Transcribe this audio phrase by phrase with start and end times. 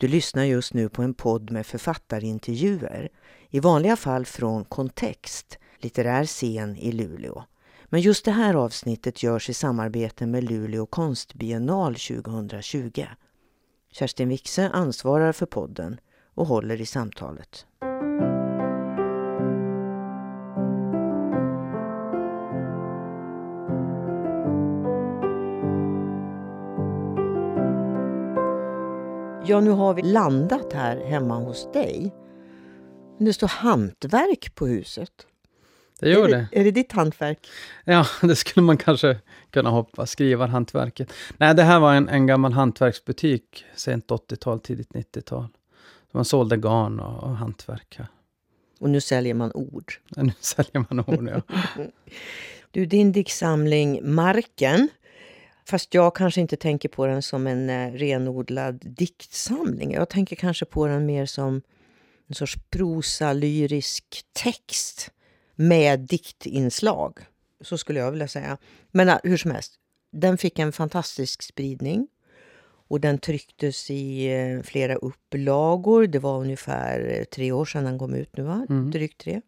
[0.00, 3.08] Du lyssnar just nu på en podd med författarintervjuer.
[3.50, 7.44] I vanliga fall från Kontext, litterär scen i Luleå.
[7.84, 13.04] Men just det här avsnittet görs i samarbete med Luleå konstbiennal 2020.
[13.92, 16.00] Kerstin Wixe ansvarar för podden
[16.34, 17.66] och håller i samtalet.
[29.50, 32.14] Ja, nu har vi landat här hemma hos dig.
[33.18, 35.26] Det står hantverk på huset.
[36.00, 36.46] Det gör är det.
[36.50, 36.60] det.
[36.60, 37.46] Är det ditt hantverk?
[37.84, 39.18] Ja, det skulle man kanske
[39.50, 40.10] kunna hoppas.
[40.10, 41.12] Skrivarhantverket.
[41.36, 45.48] Nej, det här var en, en gammal hantverksbutik, sent 80-tal, tidigt 90-tal.
[46.12, 47.96] Man sålde garn och, och hantverk.
[47.98, 48.04] Ja.
[48.80, 49.92] Och nu säljer man ord.
[50.16, 51.54] Ja, nu säljer man ord, ja.
[52.70, 54.88] Du, din diktsamling Marken,
[55.70, 59.92] fast jag kanske inte tänker på den som en eh, renodlad diktsamling.
[59.92, 61.62] Jag tänker kanske på den mer som
[62.26, 65.10] en sorts prosa, lyrisk text
[65.54, 67.18] med diktinslag.
[67.60, 68.58] Så skulle jag vilja säga.
[68.90, 69.74] Men eh, hur som helst,
[70.12, 72.08] den fick en fantastisk spridning.
[72.88, 76.06] Och den trycktes i eh, flera upplagor.
[76.06, 78.66] Det var ungefär tre år sedan den kom ut nu, va?
[78.68, 78.90] Mm.
[78.90, 79.40] Drygt tre.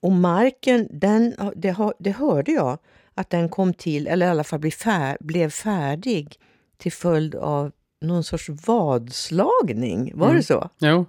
[0.00, 2.78] Och marken, den, det, det hörde jag
[3.16, 6.36] att den kom till, eller i alla fall fär, blev färdig
[6.78, 10.12] till följd av någon sorts vadslagning.
[10.14, 10.36] Var Mm.
[10.36, 10.70] det så?
[10.78, 11.06] Jo,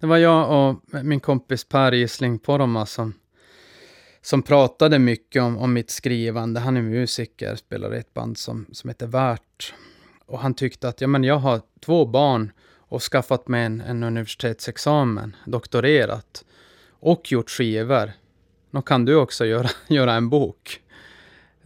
[0.00, 3.14] det var jag och min kompis Per Gisling Poromaa som,
[4.22, 6.60] som pratade mycket om, om mitt skrivande.
[6.60, 9.74] Han är musiker, spelar i ett band som, som heter Värt.
[10.26, 12.52] Och han tyckte att ja, men jag har två barn
[12.88, 16.44] och skaffat mig en, en universitetsexamen, doktorerat
[16.90, 18.12] och gjort skivor.
[18.70, 20.80] Då kan du också göra, göra en bok.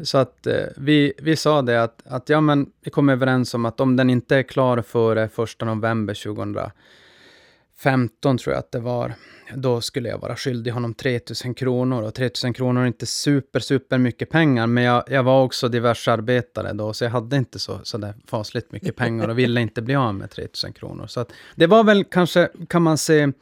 [0.03, 3.65] Så att eh, vi, vi sa det att, att ja, men vi kom överens om
[3.65, 9.15] att om den inte är klar före 1 november 2015 tror jag att det var,
[9.55, 12.03] då skulle jag vara skyldig honom 3000 kronor.
[12.03, 16.72] Och 3000 kronor är inte super, super mycket pengar, men jag, jag var också diversarbetare
[16.72, 19.94] då, så jag hade inte så, så där fasligt mycket pengar och ville inte bli
[19.94, 21.06] av med 3000 kronor.
[21.06, 23.32] Så att det var väl kanske, kan man säga,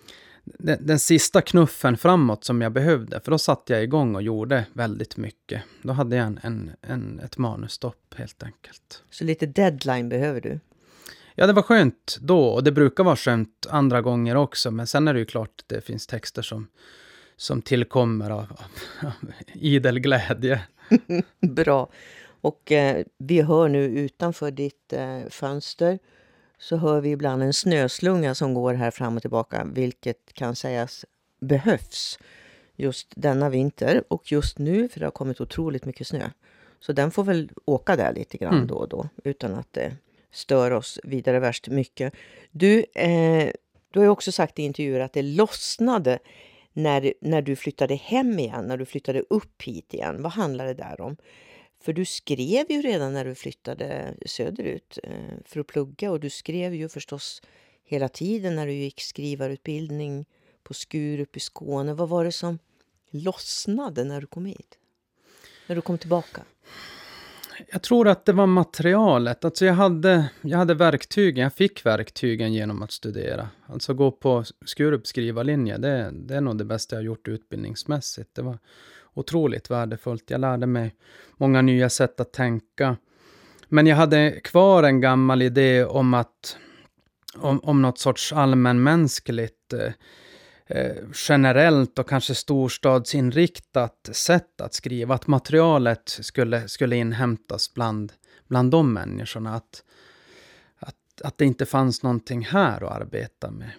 [0.58, 4.66] den, den sista knuffen framåt som jag behövde, för då satte jag igång och gjorde
[4.72, 5.62] väldigt mycket.
[5.82, 9.02] Då hade jag en, en, en, ett manusstopp helt enkelt.
[9.10, 10.60] Så lite deadline behöver du.
[11.34, 14.70] Ja, det var skönt då och det brukar vara skönt andra gånger också.
[14.70, 16.66] Men sen är det ju klart att det finns texter som,
[17.36, 18.64] som tillkommer av, av,
[19.06, 19.12] av
[19.52, 20.60] idel glädje.
[21.40, 21.90] Bra.
[22.40, 25.98] Och eh, vi hör nu utanför ditt eh, fönster
[26.58, 31.04] så hör vi ibland en snöslunga som går här fram och tillbaka, vilket kan sägas
[31.40, 32.18] behövs
[32.76, 36.30] just denna vinter och just nu, för det har kommit otroligt mycket snö.
[36.80, 38.66] Så den får väl åka där lite grann Mm.
[38.66, 39.96] då och då utan att det
[40.32, 42.14] stör oss vidare värst mycket.
[42.50, 43.50] Du, eh,
[43.90, 46.18] du har ju också sagt i intervjuer att det lossnade
[46.72, 50.22] när, när du flyttade hem igen, när du flyttade upp hit igen.
[50.22, 51.16] Vad handlar det där om?
[51.80, 55.12] För du skrev ju redan när du flyttade söderut eh,
[55.44, 57.42] för att plugga och du skrev ju förstås
[57.84, 60.26] hela tiden när du gick skrivarutbildning
[60.62, 61.94] på Skurup i Skåne.
[61.94, 62.58] Vad var det som
[63.10, 64.78] lossnade när du kom hit?
[65.66, 66.42] När du kom tillbaka?
[67.66, 69.44] Jag tror att det var materialet.
[69.44, 73.48] Alltså jag, hade, jag hade verktygen, jag fick verktygen genom att studera.
[73.66, 78.34] Alltså gå på Skurup skrivarlinje, det, det är nog det bästa jag gjort utbildningsmässigt.
[78.34, 78.58] Det var
[79.14, 80.30] otroligt värdefullt.
[80.30, 80.94] Jag lärde mig
[81.36, 82.96] många nya sätt att tänka.
[83.68, 86.56] Men jag hade kvar en gammal idé om att
[87.36, 89.92] om, om något sorts allmänmänskligt eh,
[90.66, 90.96] eh,
[91.28, 95.14] generellt och kanske storstadsinriktat sätt att skriva.
[95.14, 98.12] Att materialet skulle, skulle inhämtas bland,
[98.48, 99.54] bland de människorna.
[99.54, 99.84] Att,
[100.78, 103.70] att, att det inte fanns någonting här att arbeta med.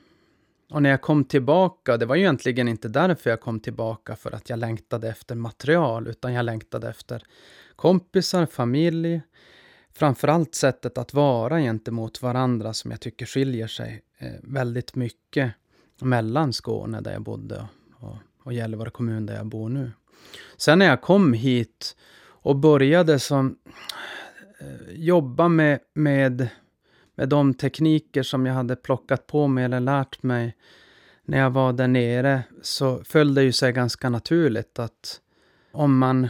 [0.69, 4.35] Och när jag kom tillbaka, det var ju egentligen inte därför jag kom tillbaka för
[4.35, 7.24] att jag längtade efter material, utan jag längtade efter
[7.75, 9.22] kompisar, familj,
[9.94, 15.52] framförallt sättet att vara gentemot varandra som jag tycker skiljer sig eh, väldigt mycket
[16.02, 17.67] mellan Skåne där jag bodde
[17.99, 19.91] och, och Gällivare kommun där jag bor nu.
[20.58, 23.58] Sen när jag kom hit och började som,
[24.59, 26.49] eh, jobba med, med,
[27.19, 30.55] med de tekniker som jag hade plockat på mig eller lärt mig
[31.23, 35.21] när jag var där nere så föll det ju sig ganska naturligt att
[35.71, 36.27] om man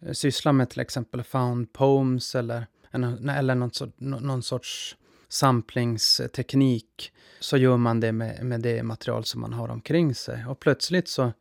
[0.00, 4.96] eh, sysslar med till exempel found poems eller, eller någon, sorts, någon sorts
[5.28, 10.44] samplingsteknik så gör man det med, med det material som man har omkring sig.
[10.48, 11.32] Och plötsligt så...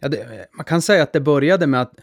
[0.00, 1.94] Ja, det, man kan säga att det började med att,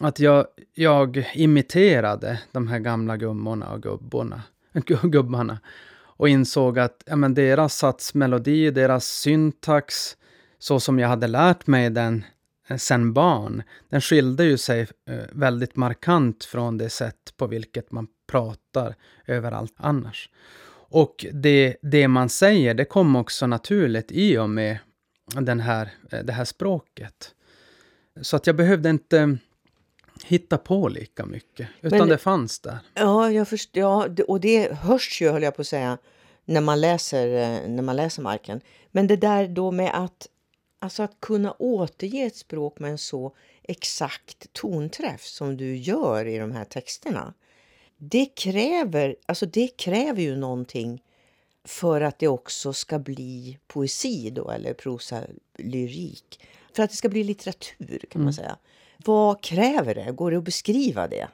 [0.00, 4.42] att jag, jag imiterade de här gamla gummorna och gubborna,
[5.02, 5.58] gubbarna.
[6.02, 10.16] och insåg att ja, men deras satsmelodi, deras syntax,
[10.58, 12.24] så som jag hade lärt mig den
[12.68, 17.92] eh, sen barn, den skilde ju sig eh, väldigt markant från det sätt på vilket
[17.92, 18.94] man pratar
[19.26, 20.30] överallt annars.
[20.92, 24.78] Och det, det man säger, det kom också naturligt i och med
[25.26, 27.34] den här, eh, det här språket.
[28.22, 29.38] Så att jag behövde inte
[30.24, 32.78] hitta på lika mycket, utan Men, det fanns där.
[32.94, 35.98] Ja, jag först, ja, och det hörs ju, höll jag på att säga,
[36.44, 38.60] när man läser, eh, när man läser marken.
[38.90, 40.28] Men det där då med att,
[40.78, 46.38] alltså att kunna återge ett språk med en så exakt tonträff som du gör i
[46.38, 47.34] de här texterna.
[47.96, 51.02] Det kräver, alltså det kräver ju någonting
[51.64, 55.22] för att det också ska bli poesi då, eller prosa
[55.58, 56.46] lyrik.
[56.76, 58.24] För att det ska bli litteratur kan mm.
[58.24, 58.56] man säga.
[59.04, 60.12] Vad kräver det?
[60.12, 61.28] Går det att beskriva det?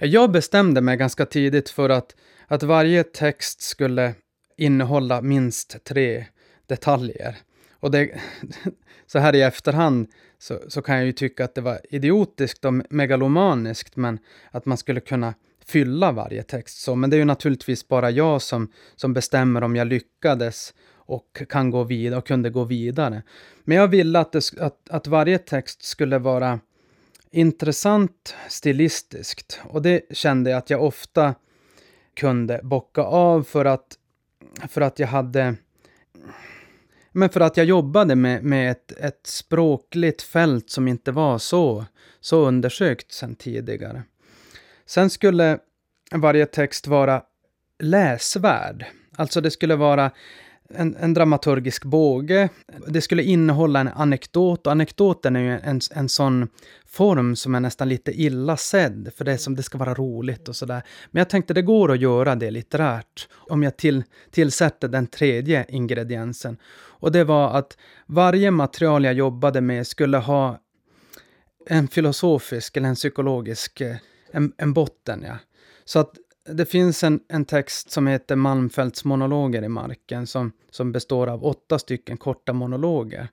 [0.00, 2.16] Jag bestämde mig ganska tidigt för att,
[2.46, 4.14] att varje text skulle
[4.56, 6.24] innehålla minst tre
[6.66, 7.36] detaljer.
[7.80, 8.20] Och det,
[9.06, 10.08] så här i efterhand
[10.38, 14.18] så, så kan jag ju tycka att det var idiotiskt och megalomaniskt, men
[14.50, 15.34] att man skulle kunna
[15.66, 16.94] fylla varje text så.
[16.94, 20.74] Men det är ju naturligtvis bara jag som, som bestämmer om jag lyckades
[21.06, 23.22] och kan gå vidare och kunde gå vidare.
[23.64, 26.60] Men jag ville att, det, att, att varje text skulle vara
[27.30, 31.34] intressant stilistiskt och det kände jag att jag ofta
[32.14, 33.98] kunde bocka av för att,
[34.68, 35.54] för att jag hade
[37.12, 41.84] men för att jag jobbade med, med ett, ett språkligt fält som inte var så,
[42.20, 44.02] så undersökt sedan tidigare.
[44.86, 45.58] Sen skulle
[46.14, 47.22] varje text vara
[47.78, 48.84] läsvärd.
[49.16, 50.10] Alltså det skulle vara
[50.68, 52.48] en, en, dramaturgisk båge.
[52.86, 56.48] Det skulle innehålla en anekdot och anekdoten är ju en, en sån
[56.86, 60.48] form som är nästan lite illa sedd, för det är som det ska vara roligt
[60.48, 60.82] och sådär.
[61.10, 65.66] Men jag tänkte det går att göra det litterärt om jag till, tillsätter den tredje
[65.68, 66.56] ingrediensen.
[66.76, 67.76] Och det var att
[68.06, 70.60] varje material jag jobbade med skulle ha
[71.66, 73.96] en filosofisk eller en psykologisk eh,
[74.30, 75.24] en, en botten.
[75.26, 75.38] Ja.
[75.84, 76.14] Så att
[76.48, 81.44] det finns en, en text som heter Malmfälts monologer i marken som, som består av
[81.44, 83.28] åtta stycken korta monologer.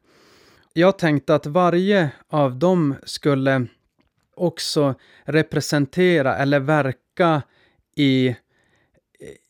[0.73, 3.67] Jag tänkte att varje av dem skulle
[4.35, 7.41] också representera eller verka
[7.95, 8.35] i,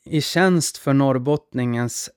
[0.03, 2.09] i tjänst för norrbottningens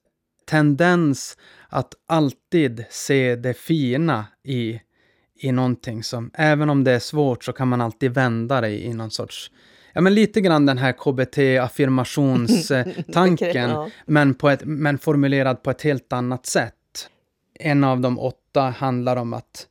[0.44, 1.38] tendens
[1.68, 4.80] att alltid se det fina i,
[5.34, 8.94] i någonting som, även om det är svårt så kan man alltid vända det i
[8.94, 9.50] någon sorts
[9.96, 13.90] Ja, men lite grann den här KBT-affirmationstanken, ja.
[14.06, 16.74] men, men formulerad på ett helt annat sätt.
[17.54, 19.66] En av de åtta handlar om att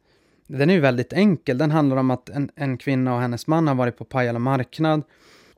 [0.47, 1.57] den är ju väldigt enkel.
[1.57, 5.01] Den handlar om att en, en kvinna och hennes man har varit på Pajala marknad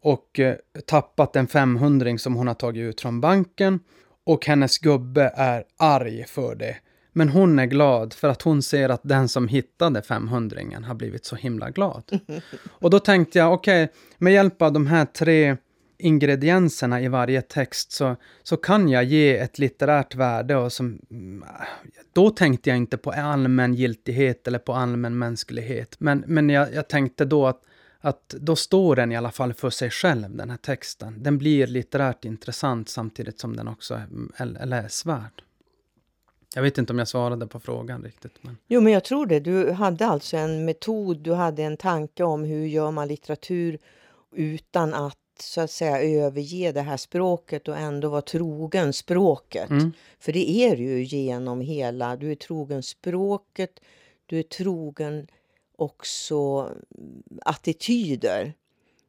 [0.02, 0.56] och eh,
[0.86, 3.80] tappat en 500 som hon har tagit ut från banken.
[4.24, 6.78] Och hennes gubbe är arg för det.
[7.18, 11.26] Men hon är glad för att hon ser att den som hittade 500 har blivit
[11.26, 12.20] så himla glad.
[12.70, 15.58] Och då tänkte jag, okej, okay, med hjälp av de här tre
[15.98, 20.56] ingredienserna i varje text så, så kan jag ge ett litterärt värde.
[20.56, 21.02] Och som,
[22.14, 25.96] då tänkte jag inte på allmän giltighet eller på allmän mänsklighet.
[26.00, 27.62] Men, men jag, jag tänkte då att,
[28.00, 31.24] att då står den i alla fall för sig själv, den här texten.
[31.24, 34.02] Den blir litterärt intressant samtidigt som den också
[34.38, 35.44] är läsvärd.
[36.58, 38.34] Jag vet inte om jag svarade på frågan riktigt.
[38.42, 38.58] Men...
[38.68, 39.40] Jo, men jag tror det.
[39.40, 43.80] Du hade alltså en metod, du hade en tanke om hur gör man litteratur
[44.36, 49.70] utan att så att säga överge det här språket och ändå vara trogen språket.
[49.70, 49.92] Mm.
[50.20, 53.80] För det är du ju genom hela, du är trogen språket,
[54.26, 55.28] du är trogen
[55.76, 56.70] också
[57.42, 58.54] attityder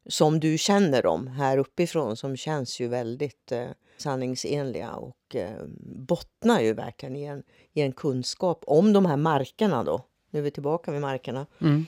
[0.09, 6.61] som du känner dem här uppifrån som känns ju väldigt eh, sanningsenliga och eh, bottnar
[6.61, 10.05] ju verkligen i en, i en kunskap om de här markerna då.
[10.31, 11.47] Nu är vi tillbaka vid markerna.
[11.61, 11.87] Mm.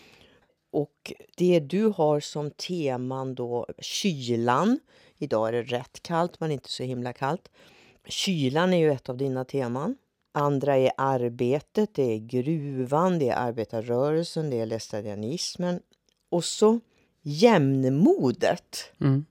[0.71, 4.81] Och det du har som teman då, kylan.
[5.19, 7.51] Idag är det rätt kallt men inte så himla kallt.
[8.05, 9.97] Kylan är ju ett av dina teman.
[10.33, 15.81] Andra är arbetet, det är gruvan, det är arbetarrörelsen, det är lästadianismen.
[16.31, 16.81] Och så
[17.23, 18.93] jämnmodet.
[19.01, 19.25] Mm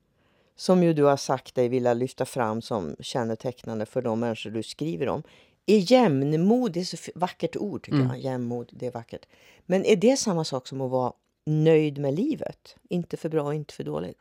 [0.60, 4.64] som ju du har sagt dig vilja lyfta fram som kännetecknande för de människor du
[4.64, 5.24] skriver om.
[5.66, 8.08] Är jämnmod, det är så vackert ord tycker mm.
[8.08, 8.20] jag.
[8.20, 9.26] Jämnmod, det är vackert.
[9.66, 11.14] Men är det samma sak som att vara
[11.46, 12.76] nöjd med livet?
[12.90, 14.18] Inte för bra, inte för dåligt?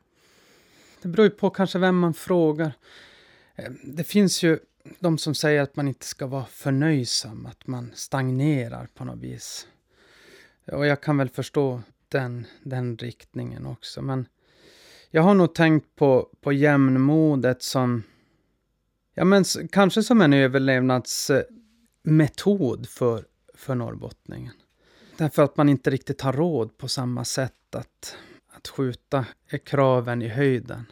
[1.02, 2.72] Det beror ju på kanske vem man frågar.
[3.56, 4.58] Eh, det finns ju
[4.98, 9.66] de som säger att man inte ska vara förnöjsam, att man stagnerar på något vis.
[10.72, 14.26] Och jag kan väl förstå den, den riktningen också, men
[15.10, 18.02] jag har nog tänkt på, på jämnmodet som,
[19.18, 23.24] Ja, men kanske som en överlevnadsmetod för,
[23.54, 24.52] för norrbottningen.
[25.16, 28.16] Därför att man inte riktigt har råd på samma sätt att,
[28.48, 29.26] att skjuta
[29.64, 30.84] kraven i höjden.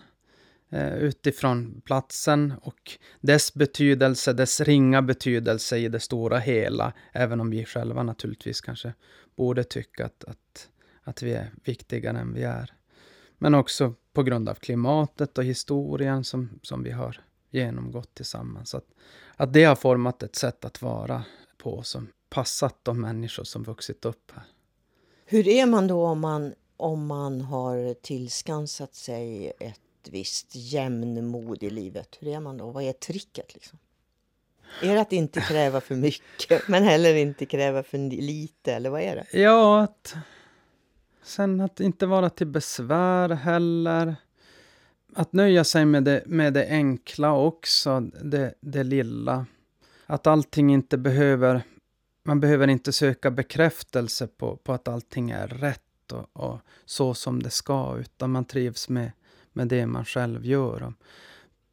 [0.70, 7.50] Eh, utifrån platsen och dess betydelse, dess ringa betydelse i det stora hela, även om
[7.50, 8.94] vi själva naturligtvis kanske
[9.36, 10.68] borde tycka att, att,
[11.06, 12.72] att vi är viktigare än vi är.
[13.38, 17.20] Men också på grund av klimatet och historien som, som vi har
[17.50, 18.74] genomgått tillsammans.
[18.74, 18.84] Att,
[19.36, 21.24] att det har format ett sätt att vara
[21.58, 24.44] på som passat de människor som vuxit upp här.
[25.24, 31.70] Hur är man då om man, om man har tillskansat sig ett visst jämnmod i
[31.70, 32.16] livet?
[32.20, 32.70] Hur är man då?
[32.70, 33.54] Vad är tricket?
[33.54, 33.78] Liksom?
[34.82, 38.72] Är det att inte kräva för mycket, men heller inte kräva för lite?
[38.72, 39.38] Eller vad är det?
[39.38, 40.14] Ja, att...
[41.26, 44.16] Sen att inte vara till besvär heller.
[45.14, 49.46] Att nöja sig med det, med det enkla också, det, det lilla.
[50.06, 51.62] Att allting inte behöver...
[52.24, 57.42] Man behöver inte söka bekräftelse på, på att allting är rätt och, och så som
[57.42, 59.10] det ska, utan man trivs med
[59.56, 60.92] med det man själv gör.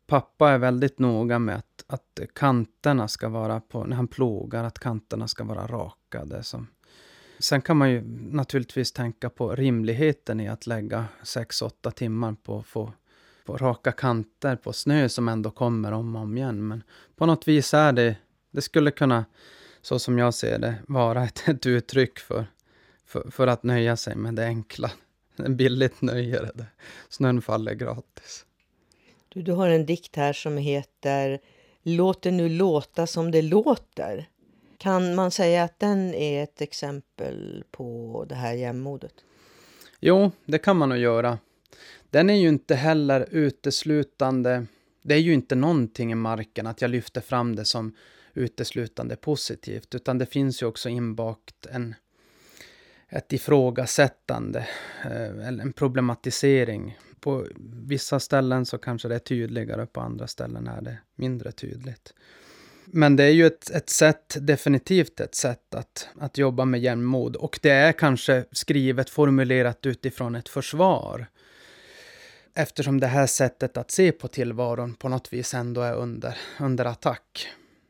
[0.07, 4.79] Pappa är väldigt noga med att, att kanterna ska vara på, när han plogar, att
[4.79, 6.43] kanterna ska vara rakade.
[6.43, 6.67] Som.
[7.43, 12.65] Sen kan man ju naturligtvis tänka på rimligheten i att lägga 6-8 timmar på att
[12.65, 12.93] få
[13.45, 16.67] på raka kanter på snö som ändå kommer om och om igen.
[16.67, 16.83] Men
[17.15, 18.15] på något vis är det,
[18.51, 19.25] det skulle kunna,
[19.81, 22.45] så som jag ser det, vara ett, ett uttryck för,
[23.05, 24.91] för, för att nöja sig med det enkla.
[25.35, 26.65] En billigt nöje är det.
[27.09, 28.45] Snön faller gratis.
[29.29, 31.39] Du, du har en dikt här som heter
[31.81, 34.29] Låt det nu låta som det låter.
[34.83, 39.13] Kan man säga att den är ett exempel på det här jämmodet?
[39.99, 41.37] Jo, det kan man nog göra.
[42.09, 44.65] Den är ju inte heller uteslutande...
[45.01, 47.95] Det är ju inte någonting i marken att jag lyfter fram det som
[48.33, 51.95] uteslutande positivt, utan det finns ju också inbakt en,
[53.09, 54.67] ett ifrågasättande,
[55.03, 56.97] eh, eller en problematisering.
[57.19, 57.47] På
[57.85, 62.13] vissa ställen så kanske det är tydligare, på andra ställen är det mindre tydligt.
[62.85, 67.35] Men det är ju ett, ett sätt, definitivt ett sätt att, att jobba med jämnmod.
[67.35, 71.27] Och det är kanske skrivet, formulerat utifrån ett försvar.
[72.53, 76.85] Eftersom det här sättet att se på tillvaron på något vis ändå är under, under
[76.85, 77.47] attack.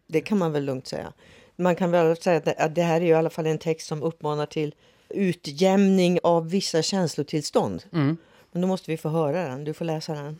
[0.07, 1.13] Det kan man väl lugnt säga.
[1.55, 4.45] Man kan väl säga att det här är i alla fall en text som uppmanar
[4.45, 4.75] till
[5.09, 7.83] utjämning av vissa känslotillstånd.
[7.93, 8.17] Mm.
[8.51, 9.63] Men då måste vi få höra den.
[9.63, 10.39] Du får läsa den.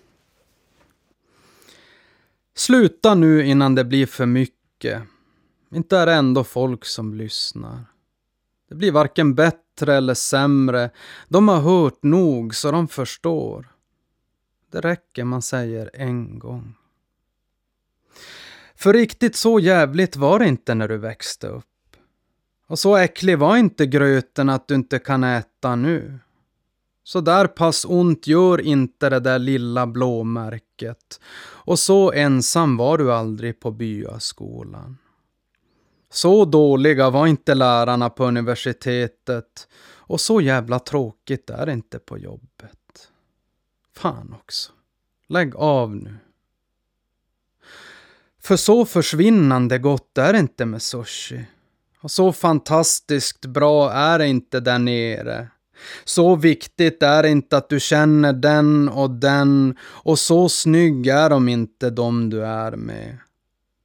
[2.56, 5.04] Sluta nu innan det blir för mycket.
[5.72, 7.86] Inte är det ändå folk som lyssnar.
[8.70, 10.90] Det blir varken bättre eller sämre.
[11.28, 13.68] De har hört nog så de förstår.
[14.72, 16.76] Det räcker man säger en gång.
[18.76, 21.66] För riktigt så jävligt var det inte när du växte upp.
[22.68, 26.20] Och så äcklig var inte gröten att du inte kan äta nu.
[27.04, 31.20] Så där pass ont gör inte det där lilla blåmärket.
[31.44, 34.98] Och så ensam var du aldrig på byaskolan.
[36.10, 39.68] Så dåliga var inte lärarna på universitetet.
[39.96, 43.10] Och så jävla tråkigt är det inte på jobbet.
[43.96, 44.72] Fan också.
[45.28, 46.16] Lägg av nu.
[48.40, 51.46] För så försvinnande gott är det inte med sushi.
[52.00, 55.50] Och så fantastiskt bra är det inte där nere.
[56.04, 61.30] Så viktigt är det inte att du känner den och den och så snygg är
[61.30, 63.18] de inte de du är med.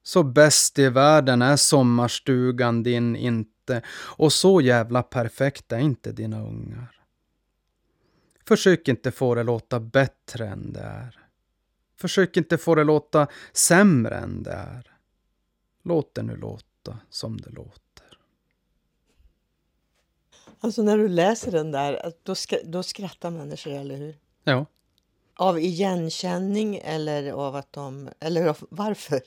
[0.02, 6.40] Så bäst i världen är sommarstugan din inte och så jävla perfekt är inte dina
[6.40, 6.98] ungar.
[8.48, 11.18] Försök inte få det låta bättre än det är.
[12.00, 14.94] Försök inte få det låta sämre än det är.
[15.82, 18.07] Låt det nu låta som det låter.
[20.60, 24.16] Alltså när du läser den där, då, sk då skrattar människor, eller hur?
[24.44, 24.66] Ja.
[25.36, 28.08] Av igenkänning eller av att de...
[28.20, 29.20] Eller av, varför?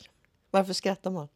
[0.51, 1.27] Varför skrattar man?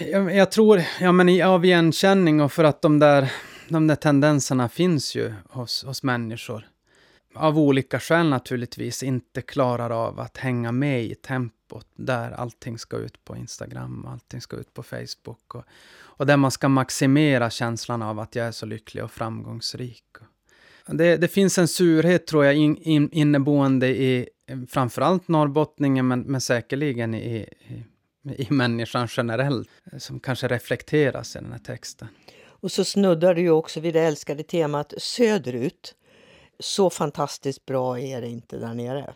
[0.00, 3.32] Jag, jag tror, ja men av igenkänning och för att de där,
[3.68, 6.68] de där tendenserna finns ju hos, hos människor.
[7.34, 12.96] Av olika skäl naturligtvis inte klarar av att hänga med i tempot där allting ska
[12.96, 15.54] ut på Instagram, allting ska ut på Facebook.
[15.54, 15.64] Och,
[15.96, 20.04] och där man ska maximera känslan av att jag är så lycklig och framgångsrik.
[20.86, 24.28] Det, det finns en surhet, tror jag, in, in, inneboende i
[24.68, 27.84] framförallt norrbottningen, men, men säkerligen i, i,
[28.42, 32.08] i människan generellt, som kanske reflekteras i den här texten.
[32.46, 35.94] Och så snuddar du ju också vid det älskade temat söderut.
[36.58, 39.14] Så fantastiskt bra är det inte där nere.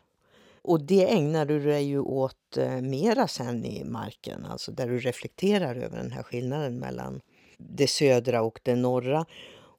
[0.63, 4.99] Och det ägnar du dig ju åt eh, mera sen i marken, alltså där du
[4.99, 7.21] reflekterar över den här skillnaden mellan
[7.59, 9.27] det södra och det norra.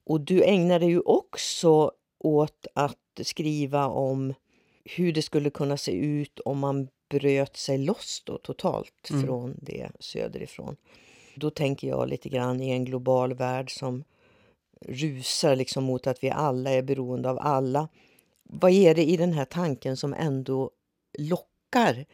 [0.05, 4.33] Och du ägnar dig ju också åt att skriva om
[4.85, 9.23] hur det skulle kunna se ut om man bröt sig loss då, totalt Mm.
[9.25, 10.75] från det söderifrån.
[11.35, 14.03] Då tänker jag lite grann i en global värld som
[14.87, 17.87] rusar liksom mot att vi alla är beroende av alla.
[18.43, 20.71] Vad är det i den här tanken som ändå
[21.17, 22.05] lockar?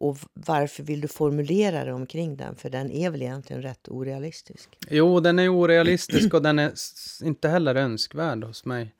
[0.00, 2.56] Och varför vill du formulera det omkring den?
[2.56, 4.68] För den är väl egentligen rätt orealistisk.
[4.90, 6.72] Jo, den är orealistisk och den är
[7.22, 8.94] inte heller önskvärd hos mig.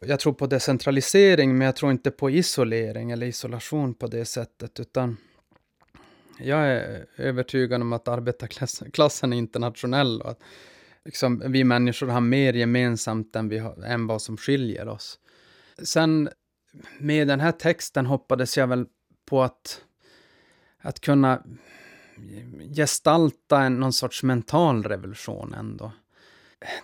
[0.00, 4.80] Jag tror på decentralisering, men jag tror inte på isolering eller isolation på det sättet,
[4.80, 5.16] utan
[6.38, 10.40] jag är övertygad om att arbetarklassen är internationell och att
[11.04, 15.18] liksom, vi människor har mer gemensamt än, vi har, än vad som skiljer oss.
[15.82, 16.28] Sen
[16.98, 18.86] med den här texten hoppades jag väl
[19.24, 19.84] på att,
[20.78, 21.42] att kunna
[22.76, 25.92] gestalta en, någon sorts mental revolution ändå.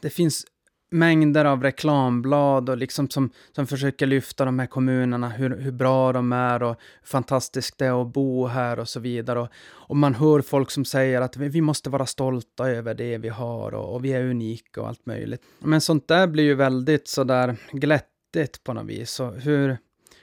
[0.01, 0.47] Det finns
[0.91, 6.13] mängder av reklamblad och liksom som, som försöker lyfta de här kommunerna, hur, hur bra
[6.13, 9.41] de är och hur fantastiskt det är att bo här och så vidare.
[9.41, 13.19] Och, och man hör folk som säger att vi, vi måste vara stolta över det
[13.19, 15.43] vi har och, och vi är unika och allt möjligt.
[15.59, 19.11] Men sånt där blir ju väldigt sådär glättigt på något vis.
[19.11, 19.79] Så hur,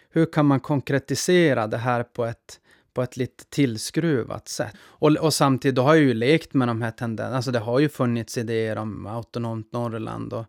[0.09, 2.59] hur kan man konkretisera det här på ett
[2.95, 4.75] på ett lite tillskruvat sätt.
[4.79, 7.35] Och, och samtidigt, då har jag ju lekt med de här tendenserna.
[7.35, 10.45] Alltså det har ju funnits idéer om autonomt Norrland och,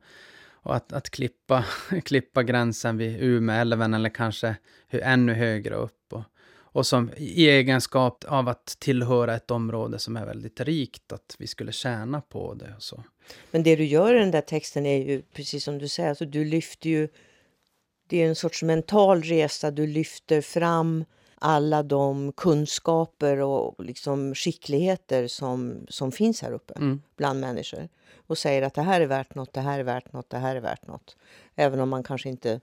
[0.51, 1.65] och att, att klippa,
[2.05, 4.57] klippa gränsen vid Umeälven eller kanske
[4.91, 6.13] ännu högre upp.
[6.13, 6.23] Och,
[6.59, 11.47] och som i egenskap av att tillhöra ett område som är väldigt rikt, att vi
[11.47, 13.05] skulle tjäna på det och så.
[13.51, 16.25] Men det du gör i den där texten är ju precis som du säger, alltså
[16.25, 17.09] du lyfter ju...
[18.09, 19.71] Det är en sorts mental resa.
[19.71, 21.05] Du lyfter fram
[21.39, 27.03] alla de kunskaper och liksom skickligheter som, som finns här uppe Mm.
[27.17, 27.89] bland människor.
[28.17, 30.57] Och säger att det här är värt något, det här är värt något, det här
[30.57, 31.17] är värt något.
[31.55, 32.61] Även om man kanske inte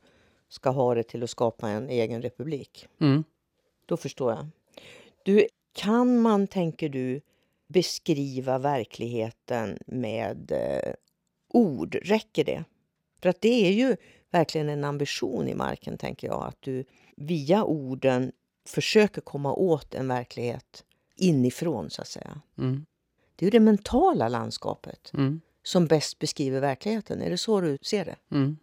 [0.49, 2.87] ska ha det till att skapa en egen republik.
[2.99, 3.23] Mm.
[3.85, 4.47] Då förstår jag.
[5.23, 7.21] Du, kan man, tänker du,
[7.67, 10.93] beskriva verkligheten med eh,
[11.49, 11.95] ord?
[12.03, 12.63] Räcker det?
[13.21, 13.95] För att det är ju
[14.31, 18.31] verkligen en ambition i marken, tänker jag, att du via orden
[18.65, 20.83] försöker komma åt en verklighet
[21.15, 22.41] inifrån, så att säga.
[22.57, 22.85] Mm.
[23.35, 25.41] Det är ju det mentala landskapet Mm.
[25.63, 27.21] som bäst beskriver verkligheten.
[27.21, 28.15] Är det så du ser det?
[28.31, 28.57] Mm.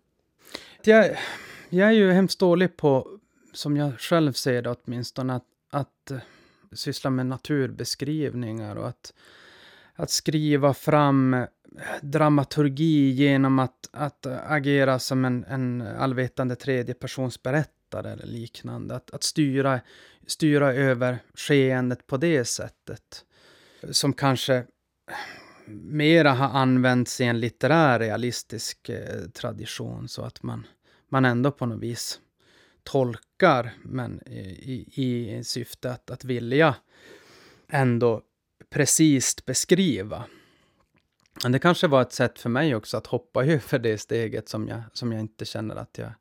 [0.85, 1.17] Jag,
[1.69, 3.19] jag är ju hemskt dålig på,
[3.53, 6.19] som jag själv ser det åtminstone, att, att eh,
[6.73, 9.13] syssla med naturbeskrivningar och att,
[9.95, 11.47] att skriva fram eh,
[12.03, 18.95] dramaturgi genom att, att agera som en, en allvetande tredjepersonsberättare eller liknande.
[18.97, 19.81] Att, att styra,
[20.27, 23.25] styra över skeendet på det sättet.
[23.91, 24.65] Som kanske
[25.71, 30.67] mera har använts i en litterär realistisk eh, tradition så att man,
[31.09, 32.21] man ändå på något vis
[32.83, 36.75] tolkar men i, i, i syfte att, att vilja
[37.69, 38.23] ändå
[38.71, 40.25] precis beskriva.
[41.43, 44.69] Men det kanske var ett sätt för mig också att hoppa över det steget som
[44.69, 46.13] jag, som jag inte känner att jag,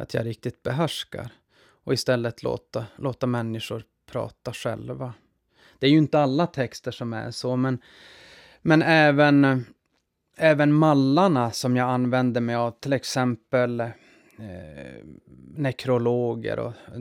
[0.00, 1.30] att jag riktigt behärskar.
[1.84, 5.14] Och istället låta, låta människor prata själva.
[5.78, 7.78] Det är ju inte alla texter som är så, men,
[8.62, 9.64] men även,
[10.36, 13.88] även mallarna som jag använder mig av, till exempel eh,
[15.56, 17.00] nekrologer och eh,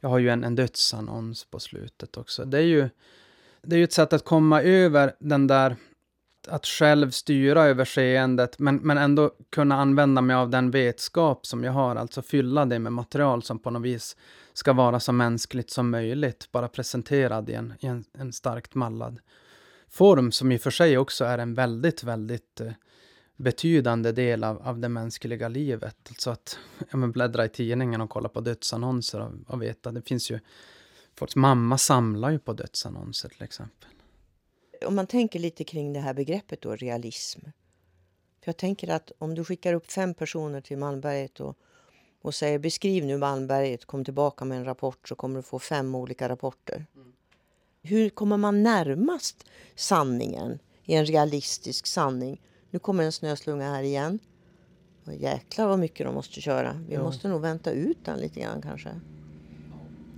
[0.00, 2.44] jag har ju en, en dödsannons på slutet också.
[2.44, 2.88] Det är ju
[3.62, 5.76] det är ju ett sätt att komma över den där
[6.48, 11.64] att själv styra över skeendet, men, men ändå kunna använda mig av den vetskap som
[11.64, 14.16] jag har, alltså fylla det med material som på något vis
[14.52, 19.18] ska vara så mänskligt som möjligt, bara presenterad i en, i en, en starkt mallad
[19.88, 22.72] form, som i och för sig också är en väldigt, väldigt eh,
[23.36, 25.96] betydande del av, av det mänskliga livet.
[26.08, 26.58] Alltså att
[26.90, 30.38] ja, men bläddra i tidningen och kolla på dödsannonser och, och veta, det finns ju
[31.18, 33.90] Folks mamma samlar ju på dödsannonser till exempel.
[34.84, 37.40] Om man tänker lite kring det här begreppet då, realism.
[38.40, 41.56] För jag tänker att om du skickar upp fem personer till Malmberget och,
[42.22, 45.94] och säger beskriv nu Malmberget, kom tillbaka med en rapport så kommer du få fem
[45.94, 46.86] olika rapporter.
[47.82, 52.40] Hur kommer man närmast sanningen i en realistisk sanning?
[52.70, 54.18] Nu kommer en snöslunga här igen.
[55.04, 56.80] Och jäklar vad mycket de måste köra.
[56.88, 57.02] Vi Ja.
[57.02, 59.00] måste nog vänta ut den lite grann kanske.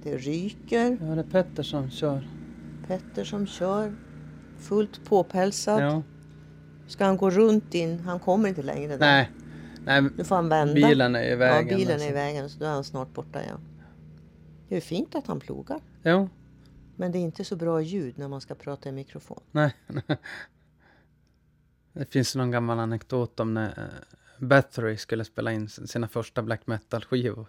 [0.03, 0.99] Det ryker.
[1.01, 2.29] Ja, det är Petter som kör.
[2.87, 3.97] Petter som kör.
[4.59, 5.83] Fullt påpälsad.
[5.83, 6.03] Ja.
[6.87, 8.01] Ska han gå runt in?
[8.01, 8.97] Han kommer inte längre.
[8.97, 8.99] Där.
[8.99, 9.31] Nej,
[9.85, 10.75] nej, Nu får han vända.
[10.75, 11.69] bilen är i vägen.
[11.69, 12.07] ja, bilen alltså.
[12.09, 13.61] är i vägen så då är han snart borta igen.
[14.69, 15.81] Det är fint att han plogar.
[16.03, 16.29] Jo,
[16.97, 19.41] Men det är inte så bra ljud när man ska prata i mikrofon.
[19.53, 19.75] nej.
[21.93, 26.67] Det finns någon gammal anekdot om när eh, Bathory skulle spela in sina första black
[26.67, 27.47] metal-skivor.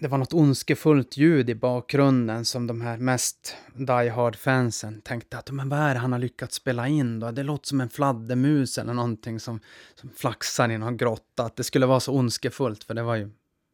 [0.00, 5.50] Det var något ondskefullt ljud i bakgrunden som de här mest Die Hard-fansen tänkte att
[5.50, 7.30] men vad är det han har lyckats spela in då?
[7.30, 9.60] Det låter som en fladdermus eller någonting som,
[9.94, 11.44] som flaxar i någon grotta.
[11.44, 13.30] Att det skulle vara så ondskefullt, för det var ju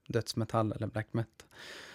[0.08, 1.48] dödsmetall eller black metal.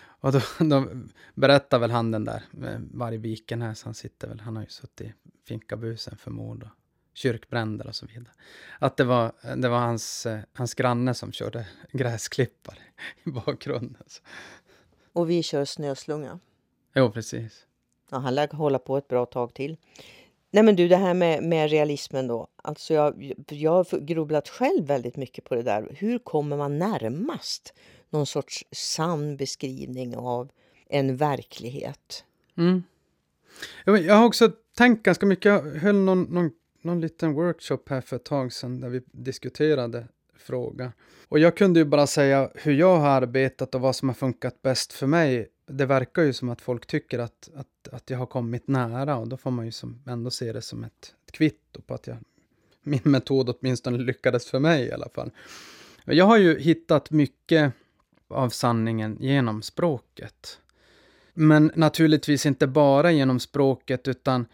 [0.03, 0.87] Och då, då
[1.35, 4.69] berättar väl han den där eh, vargviken här, så han sitter väl, han har ju
[4.69, 5.13] suttit i
[5.47, 6.67] finkabusen för mord
[7.13, 8.33] kyrkbränder och så vidare.
[8.79, 12.79] Att det var, det var hans, eh, hans granne som körde gräsklippare
[13.23, 14.03] i bakgrunden.
[15.13, 16.39] Och vi kör snöslunga.
[16.95, 17.65] Jo, precis.
[18.09, 19.77] Ja, han lär hålla på ett bra tag till.
[20.51, 22.47] Nej men du, det här med, med realismen då.
[22.55, 25.95] Alltså jag, jag har grubblat själv väldigt mycket på det där.
[25.97, 27.73] Hur kommer man närmast
[28.09, 30.49] någon sorts sann beskrivning av
[30.89, 32.25] en verklighet?
[32.57, 32.83] Mm.
[33.85, 36.51] Jag har också tänkt ganska mycket, jag höll någon, någon,
[36.83, 40.91] någon liten workshop här för ett tag sedan där vi diskuterade fråga.
[41.27, 44.61] Och jag kunde ju bara säga hur jag har arbetat och vad som har funkat
[44.61, 45.47] bäst för mig.
[45.67, 49.27] Det verkar ju som att folk tycker att, att, att jag har kommit nära och
[49.27, 52.17] då får man ju som, ändå se det som ett, ett kvitto på att jag,
[52.83, 55.31] min metod åtminstone lyckades för mig i alla fall.
[56.05, 57.73] Jag har ju hittat mycket
[58.27, 60.59] av sanningen genom språket.
[61.33, 64.45] Men naturligtvis inte bara genom språket utan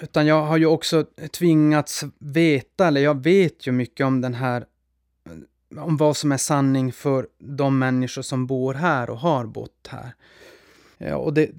[0.00, 4.66] utan jag har ju också tvingats veta, eller jag vet ju mycket om den här
[5.76, 10.14] om vad som är sanning för de människor som bor här och har bott här.
[10.98, 11.50] Ja, och det,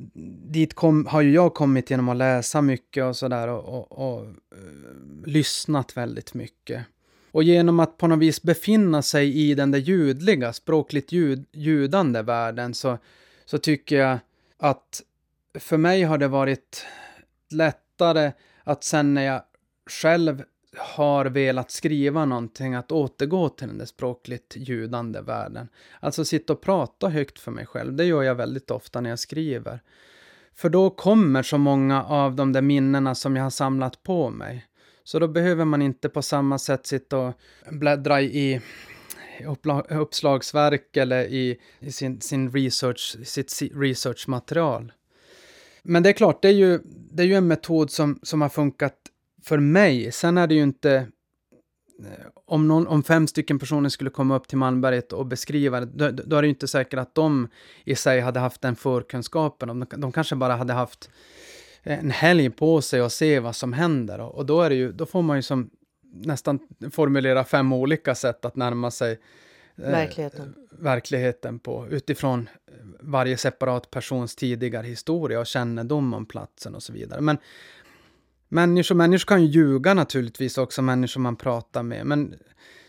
[0.51, 4.25] dit kom, har ju jag kommit genom att läsa mycket och sådär och, och, och
[4.25, 6.83] eh, lyssnat väldigt mycket.
[7.31, 12.21] Och genom att på något vis befinna sig i den där ljudliga, språkligt ljud, ljudande
[12.21, 12.97] världen så,
[13.45, 14.19] så tycker jag
[14.57, 15.01] att
[15.59, 16.85] för mig har det varit
[17.51, 18.31] lätt lättare
[18.63, 19.41] att sen när jag
[19.89, 20.43] själv
[20.77, 25.67] har velat skriva någonting att återgå till den där språkligt ljudande världen.
[25.99, 27.95] Alltså sitta och prata högt för mig själv.
[27.95, 29.79] Det gör jag väldigt ofta när jag skriver.
[30.55, 34.65] För då kommer så många av de där minnena som jag har samlat på mig.
[35.03, 37.33] Så då behöver man inte på samma sätt sitta och
[37.71, 38.61] bläddra i
[39.89, 44.91] uppslagsverk eller i, i sin, sin research, sitt researchmaterial.
[45.87, 48.49] Men det är klart, det är ju, det är ju en metod som, som har
[48.49, 48.95] funkat
[49.43, 50.11] för mig.
[50.11, 50.95] Sen är det ju inte...
[51.99, 55.85] Eh, om, någon, om fem stycken personer skulle komma upp till Malmberget och beskriva det,
[55.85, 57.47] då, då är det ju inte säkert att de
[57.85, 59.67] i sig hade haft den förkunskapen.
[59.67, 61.09] De, de kanske bara hade haft
[61.83, 64.19] eh, en helg på sig att se vad som händer.
[64.19, 65.69] Och, och då, är det ju, då får man ju som
[66.13, 66.59] nästan
[66.91, 69.19] formulera fem olika sätt att närma sig
[69.77, 70.55] Verkligheten.
[70.71, 72.49] Eh, verkligheten på utifrån
[72.99, 77.21] varje separat persons tidigare historia och kännedom om platsen och så vidare.
[77.21, 77.37] Men
[78.47, 82.05] människor, människor kan ju ljuga naturligtvis också, människor man pratar med.
[82.05, 82.35] Men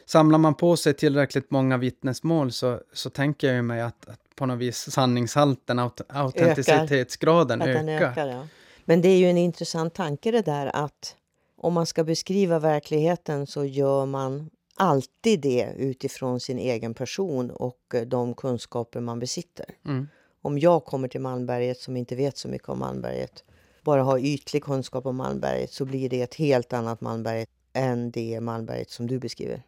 [0.07, 4.21] samlar man på sig tillräckligt många vittnesmål så, så tänker jag ju mig att, att
[4.35, 7.89] på något vis sanningshalten, aut autenticitetsgraden ökar.
[7.89, 8.11] ökar.
[8.11, 8.47] ökar ja.
[8.85, 11.17] Men det är ju en intressant tanke det där att
[11.57, 17.95] om man ska beskriva verkligheten så gör man alltid det utifrån sin egen person och
[17.95, 19.67] eh, de kunskaper man besitter.
[19.85, 20.09] Mm.
[20.43, 23.45] Om jag kommer till Malmberget som inte vet så mycket om Malmberget,
[23.83, 28.41] bara har ytlig kunskap om Malmberget så blir det ett helt annat Malmberget än det
[28.41, 29.63] Malmberget som du beskriver,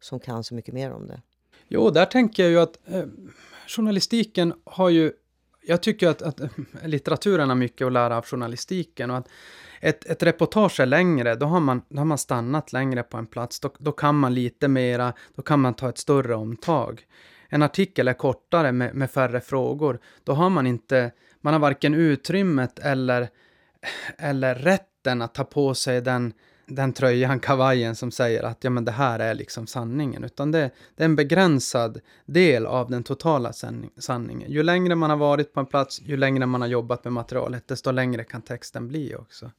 [0.00, 1.22] som kan så mycket mer om det.
[1.68, 3.04] Jo, där tänker jag ju att eh,
[3.66, 5.12] journalistiken har ju...
[5.66, 6.40] Jag tycker att, att
[6.84, 9.28] litteraturen har mycket att lära av journalistiken och att
[9.80, 13.26] ett, ett reportage är längre, då har, man, då har man stannat längre på en
[13.26, 13.60] plats.
[13.60, 17.06] Då, då kan man lite mera, då kan man ta ett större omtag.
[17.48, 20.00] En artikel är kortare med, med färre frågor.
[20.24, 23.28] Då har man inte, man har varken utrymmet eller,
[24.18, 26.32] eller rätten att ta på sig den,
[26.66, 30.24] den tröjan, kavajen som säger att ja, men det här är liksom sanningen.
[30.24, 33.52] Utan det, det är en begränsad del av den totala
[33.98, 34.50] sanningen.
[34.50, 37.68] Ju längre man har varit på en plats, ju längre man har jobbat med materialet,
[37.68, 39.50] desto längre kan texten bli också.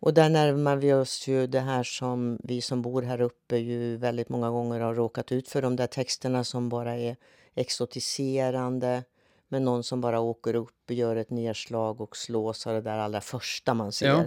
[0.00, 3.96] Och där närmar vi oss ju det här som vi som bor här uppe ju
[3.96, 5.62] väldigt många gånger har råkat ut för.
[5.62, 7.16] De där texterna som bara är
[7.54, 9.04] exotiserande.
[9.48, 13.20] Med någon som bara åker upp, gör ett nedslag och slås av det där allra
[13.20, 14.08] första man ser.
[14.08, 14.24] Ja.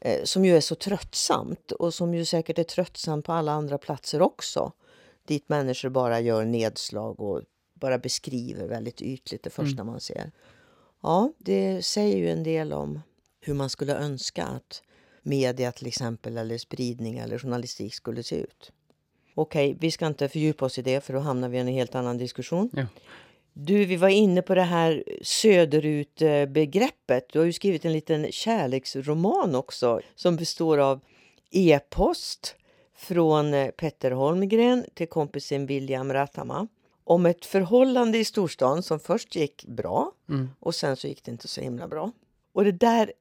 [0.00, 3.78] Eh, som ju är så tröttsamt och som ju säkert är tröttsamt på alla andra
[3.78, 4.72] platser också.
[5.26, 7.42] Dit människor bara gör nedslag och
[7.74, 9.86] bara beskriver väldigt ytligt det första Mm.
[9.86, 10.30] man ser.
[11.02, 13.00] Ja, det säger ju en del om
[13.40, 14.82] hur man skulle önska att
[15.22, 18.72] media till exempel eller spridning eller journalistik skulle se ut.
[19.34, 21.94] Okej, vi ska inte fördjupa oss i det för då hamnar vi i en helt
[21.94, 22.70] annan diskussion.
[22.72, 22.86] Ja.
[23.56, 27.28] Du, vi var inne på det här söderut-begreppet.
[27.32, 31.00] Du har ju skrivit en liten kärleksroman också som består av
[31.50, 32.56] e-post
[32.96, 36.68] från eh, Petter Holmgren till kompisen William Ratama
[37.04, 40.48] om ett förhållande i storstan som först gick bra Mm.
[40.60, 42.12] och sen så gick det inte så himla bra.
[42.52, 43.12] Och det där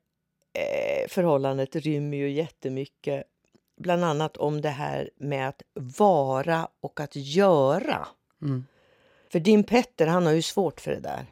[0.54, 3.24] eh, förhållandet rymmer ju jättemycket
[3.78, 8.08] bland annat om det här med att vara och att göra.
[8.41, 8.65] Mm.
[9.34, 11.26] För din Petter, han har ju svårt för det där.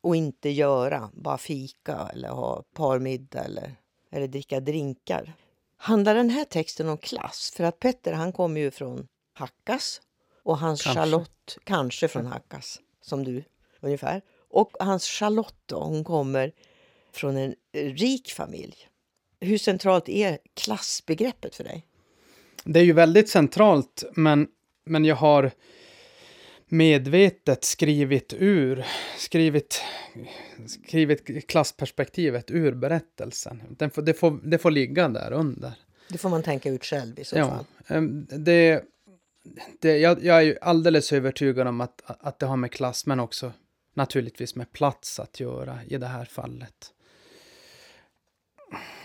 [0.00, 3.74] Och inte göra, bara fika eller ha parmiddag eller,
[4.10, 5.32] eller dricka drinkar.
[5.76, 7.52] Handlar den här texten om klass?
[7.56, 10.00] För att Petter, han kommer ju från Hackas
[10.42, 11.00] och hans Kanske.
[11.00, 13.44] Charlotte, kanske från Hackas, som du
[13.80, 14.22] ungefär.
[14.50, 16.52] Och hans Charlotte då, hon kommer
[17.12, 18.76] från en rik familj.
[19.40, 21.86] Hur centralt är klassbegreppet för dig?
[22.64, 24.48] Det är ju väldigt centralt, men,
[24.84, 25.52] men jag har
[26.70, 28.84] medvetet skrivit ur,
[29.18, 29.82] skrivit,
[30.66, 33.62] skrivit klassperspektivet ur berättelsen.
[33.70, 35.72] Den får, det, får, det får ligga där under.
[36.08, 38.26] Det får man tänka ut själv i så Ja, fall.
[38.44, 38.84] det,
[39.80, 43.20] det, jag, jag är ju alldeles övertygad om att, att det har med klass, men
[43.20, 43.52] också
[43.94, 46.92] naturligtvis med plats att göra i det här fallet.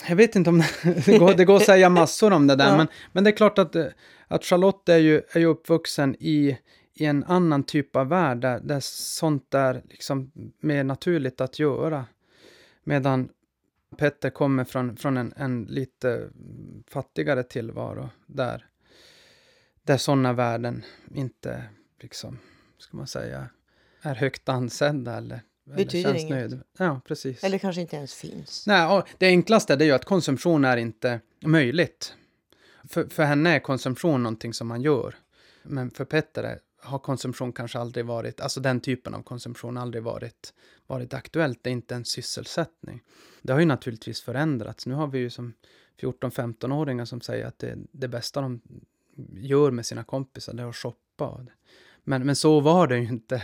[0.09, 0.63] Jag vet inte om
[1.05, 2.77] det går, det går att säga massor om det där, Ja.
[2.77, 3.75] men, men det är klart att,
[4.27, 6.57] att Charlotte är ju, är ju uppvuxen i,
[6.95, 12.05] i en annan typ av värld där, där sånt är liksom mer naturligt att göra.
[12.83, 13.29] Medan
[13.97, 16.29] Petter kommer från, från en, en lite
[16.87, 18.65] fattigare tillvaro där,
[19.83, 20.83] där sådana värden
[21.15, 21.63] inte,
[22.01, 22.39] liksom,
[22.77, 23.49] ska man säga,
[24.01, 26.29] är högt ansedda eller, eller Betyder känns inget.
[26.29, 26.61] nöjd.
[26.77, 27.43] Ja, precis.
[27.43, 28.67] Eller kanske inte ens finns.
[28.67, 32.13] Nej, det enklaste det är ju att konsumtion är inte möjligt.
[32.87, 35.15] För, för henne är konsumtion någonting som man gör.
[35.63, 40.03] Men för Petter är, har konsumtion kanske aldrig varit, alltså den typen av konsumtion aldrig
[40.03, 40.53] varit,
[40.87, 41.59] varit aktuellt.
[41.63, 43.01] Det är inte en sysselsättning.
[43.41, 44.85] Det har ju naturligtvis förändrats.
[44.85, 45.53] Nu har vi ju som
[46.01, 48.61] 14-15-åringar som säger att det, det bästa de
[49.33, 51.45] gör med sina kompisar det är att shoppa.
[52.03, 53.43] Men, men så var det ju inte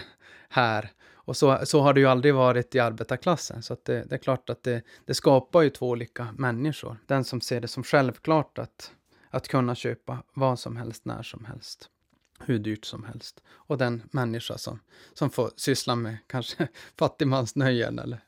[0.49, 0.91] här.
[1.13, 3.63] Och så, så har det ju aldrig varit i arbetarklassen.
[3.63, 6.97] Så att det, det är klart att det, det skapar ju två olika människor.
[7.07, 8.91] Den som ser det som självklart att,
[9.29, 11.90] att kunna köpa vad som helst, när som helst.
[12.45, 13.41] Hur dyrt som helst.
[13.49, 14.79] Och den människa som,
[15.13, 18.23] som får syssla med kanske fattigmansnöjen eller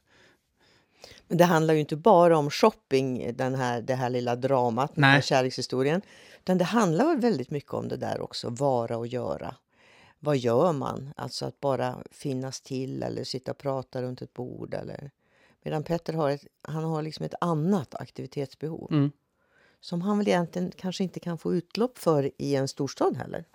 [1.27, 5.03] Men det handlar ju inte bara om shopping, den här, det här lilla dramat, den
[5.03, 5.21] här Nej.
[5.21, 6.01] kärlekshistorien.
[6.39, 9.55] Utan det handlar väl väldigt mycket om det där också, vara och göra.
[10.19, 11.13] Vad gör man?
[11.17, 14.73] Alltså att bara finnas till eller sitta och prata runt ett bord.
[14.73, 15.11] Eller...
[15.63, 18.91] Medan Petter har, ett, han har liksom ett annat aktivitetsbehov.
[18.91, 19.11] Mm.
[19.79, 23.45] Som han väl egentligen kanske inte kan få utlopp för i en storstad heller.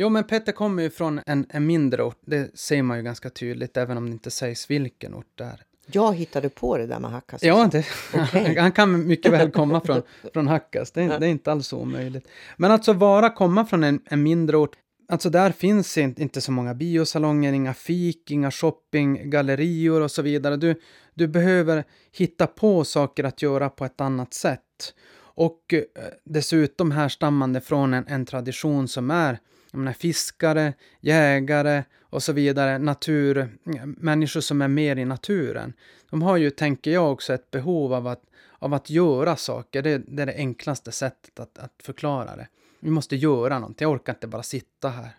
[0.00, 2.18] Jo, men Petter kommer ju från en, en mindre ort.
[2.26, 5.62] Det ser man ju ganska tydligt, även om det inte sägs vilken ort det är.
[5.86, 7.42] Jag hittade på det där med Hackas.
[7.42, 7.84] Ja, det,
[8.14, 8.56] Okej.
[8.58, 10.90] han kan mycket väl komma från, från Hackas.
[10.90, 12.28] Det, är- det är inte alls omöjligt.
[12.56, 14.76] Men alltså vara komma från en, en mindre ort.
[15.08, 20.56] Alltså där finns inte, inte så många biosalonger, inga fik, inga shoppinggallerior och så vidare.
[20.56, 20.80] Du,
[21.14, 24.94] du behöver hitta på saker att göra på ett annat sätt.
[25.18, 25.82] Och eh,
[26.24, 29.38] dessutom härstammande från en, en tradition som är
[29.72, 33.48] jag menar, fiskare, jägare och så vidare, natur,
[33.84, 35.72] människor som är mer i naturen.
[36.10, 38.22] De har ju, tänker jag, också ett behov av att,
[38.58, 39.82] av att göra saker.
[39.82, 42.48] Det, det är det enklaste sättet att, att förklara det.
[42.80, 45.10] Vi måste göra någonting, jag orkar inte bara sitta här.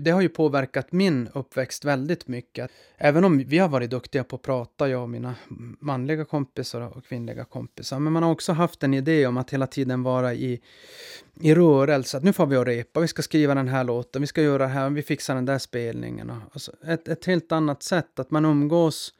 [0.00, 2.70] Det har ju påverkat min uppväxt väldigt mycket.
[2.96, 5.34] Även om vi har varit duktiga på att prata, jag och mina
[5.80, 7.98] manliga kompisar och kvinnliga kompisar.
[7.98, 10.60] Men man har också haft en idé om att hela tiden vara i,
[11.40, 12.16] i rörelse.
[12.16, 14.58] Att nu får vi att repa, vi ska skriva den här låten, vi ska göra
[14.58, 16.32] det här, vi fixar den där spelningen.
[16.52, 19.14] Alltså ett, ett helt annat sätt, att man umgås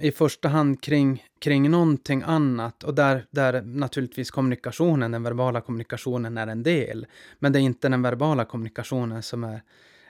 [0.00, 6.38] i första hand kring, kring någonting annat och där, där naturligtvis kommunikationen, den verbala kommunikationen
[6.38, 7.06] är en del.
[7.38, 9.60] Men det är inte den verbala kommunikationen som är,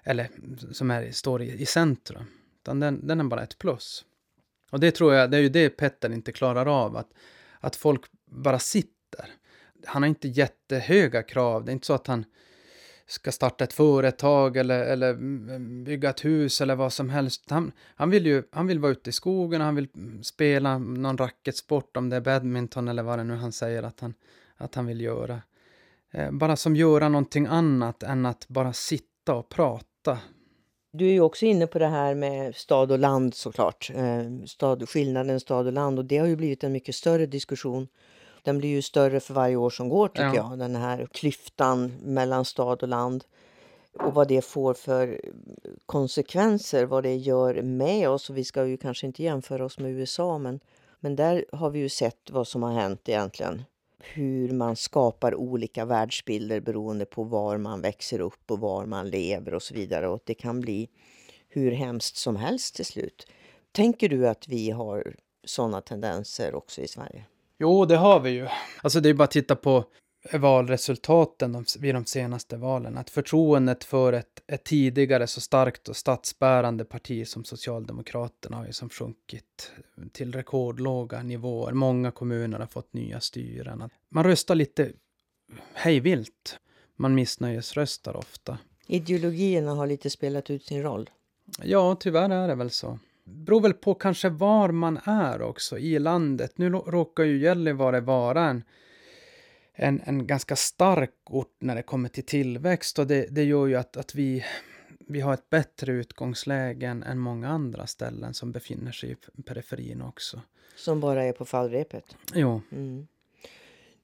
[0.04, 0.28] eller,
[0.72, 2.24] som är, står i, i centrum,
[2.60, 4.04] utan den, den är bara ett plus.
[4.70, 7.10] Och det tror jag, det är ju det Petter inte klarar av, att,
[7.60, 9.26] att folk bara sitter.
[9.86, 12.24] Han har inte jättehöga krav, det är inte så att han
[13.06, 17.50] ska starta ett företag eller, eller mm, bygga ett hus eller vad som helst.
[17.50, 19.88] Han, han, vill ju han vill vara ute i skogen och han vill
[20.22, 24.14] spela någon racketsport, om det är badminton eller vad det nu han säger att han,
[24.56, 25.42] att han vill göra.
[26.10, 29.86] Eh, bara som göra någonting annat än att bara sitta och prata.
[30.92, 33.90] Du är ju också inne på det här med stad och land såklart.
[33.94, 35.98] Eh, stad, skillnaden stad och land.
[35.98, 37.88] Och det har ju blivit en mycket större diskussion.
[38.42, 40.34] Den blir ju större för varje år som går tycker Ja.
[40.50, 40.58] jag.
[40.58, 43.24] Den här klyftan mellan stad och land.
[43.98, 45.20] och vad det får för
[45.86, 48.30] konsekvenser, vad det gör med oss.
[48.30, 50.60] Och vi ska ju kanske inte jämföra oss med USA, men,
[51.00, 53.62] men där har vi ju sett vad som har hänt egentligen.
[54.12, 59.54] Hur man skapar olika världsbilder beroende på var man växer upp och var man lever
[59.54, 60.08] och så vidare.
[60.08, 60.88] Och det kan bli
[61.48, 63.26] hur hemskt som helst till slut.
[63.72, 67.24] Tänker du att vi har sådana tendenser också i Sverige?
[67.58, 68.48] Jo, det har vi ju.
[68.82, 69.84] Alltså det är bara att titta på
[70.32, 72.98] valresultaten vid de senaste valen.
[72.98, 78.72] Att förtroendet för ett, ett tidigare så starkt och statsbärande parti som Socialdemokraterna har ju
[78.72, 79.72] som sjunkit
[80.12, 81.72] till rekordlåga nivåer.
[81.72, 83.90] Många kommuner har fått nya styren.
[84.08, 84.92] Man röstar lite
[85.74, 86.58] hejvilt.
[86.96, 88.58] Man missnöjesröstar ofta.
[88.86, 91.10] Ideologierna har lite spelat ut sin roll.
[91.62, 92.98] Ja, tyvärr är det väl så.
[93.24, 96.58] Det beror väl på kanske var man är också i landet.
[96.58, 98.62] Nu råkar ju Gällivare vara en
[99.74, 103.74] en, en ganska stark ort när det kommer till tillväxt och det, det gör ju
[103.74, 104.44] att, att vi,
[104.98, 110.02] vi har ett bättre utgångsläge än, än många andra ställen som befinner sig i periferin
[110.02, 110.40] också.
[110.76, 112.16] Som bara är på fallrepet?
[112.34, 112.60] Jo.
[112.72, 113.06] Mm.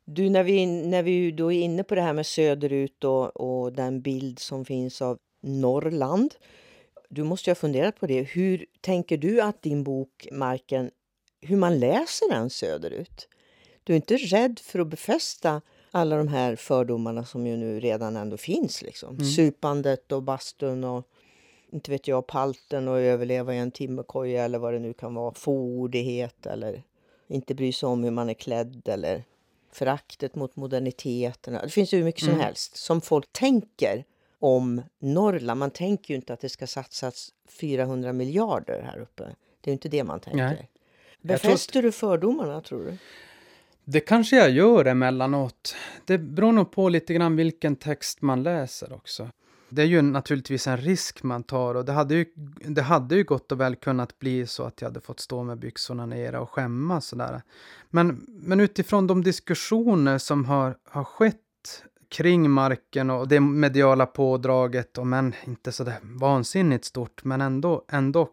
[0.04, 3.72] Du, när vi, när vi då är inne på det här med söderut och, och
[3.72, 6.34] den bild som finns av Norrland.
[7.08, 8.22] Du måste ju ha funderat på det.
[8.22, 10.90] Hur tänker du att din bok Marken,
[11.40, 13.28] hur man läser den söderut?
[13.84, 18.16] Du är inte rädd för att befästa alla de här fördomarna som ju nu redan
[18.16, 18.82] ändå finns.
[18.82, 19.14] Liksom.
[19.14, 19.24] Mm.
[19.24, 21.06] Supandet och bastun och
[21.72, 25.34] inte vet jag, palten och överleva i en timmerkoja eller vad det nu kan vara.
[25.34, 26.82] Fåordighet eller
[27.28, 29.24] inte bry sig om hur man är klädd eller
[29.72, 31.58] föraktet mot moderniteten.
[31.62, 32.40] Det finns ju hur mycket som mm.
[32.40, 34.04] helst som folk tänker
[34.38, 35.58] om Norrland.
[35.58, 39.36] Man tänker ju inte att det ska satsas 400 miljarder här uppe.
[39.60, 40.38] Det är inte det man tänker.
[40.38, 40.70] Nej.
[41.20, 42.96] Befäster du fördomarna tror du?
[43.92, 45.76] Det kanske jag gör emellanåt.
[46.04, 49.30] Det beror nog på lite grann vilken text man läser också.
[49.68, 52.26] Det är ju naturligtvis en risk man tar och det hade ju,
[52.66, 55.58] det hade ju gott och väl kunnat bli så att jag hade fått stå med
[55.58, 57.42] byxorna nere och skämmas sådär.
[57.88, 61.36] Men, men utifrån de diskussioner som har, har skett
[62.08, 68.28] kring marken och det mediala pådraget, om än inte sådär vansinnigt stort, men ändå, ändå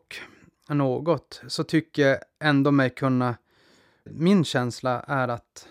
[0.70, 3.36] något, så tycker jag ändå mig kunna
[4.12, 5.68] min känsla är att,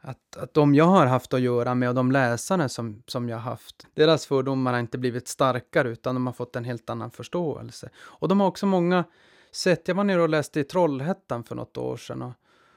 [0.00, 3.38] att, att de jag har haft att göra med och de läsare som, som jag
[3.38, 7.90] haft, deras fördomar har inte blivit starkare utan de har fått en helt annan förståelse.
[7.96, 9.04] Och de har också många
[9.52, 12.32] sett, jag var nere och läste i Trollhättan för något år sedan och,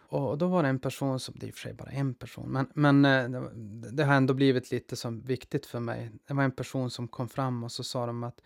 [0.10, 2.14] och då var det en person som, det är i och för sig bara en
[2.14, 6.12] person, men, men eh, det, det har ändå blivit lite som viktigt för mig.
[6.28, 8.42] Det var en person som kom fram och så sa de att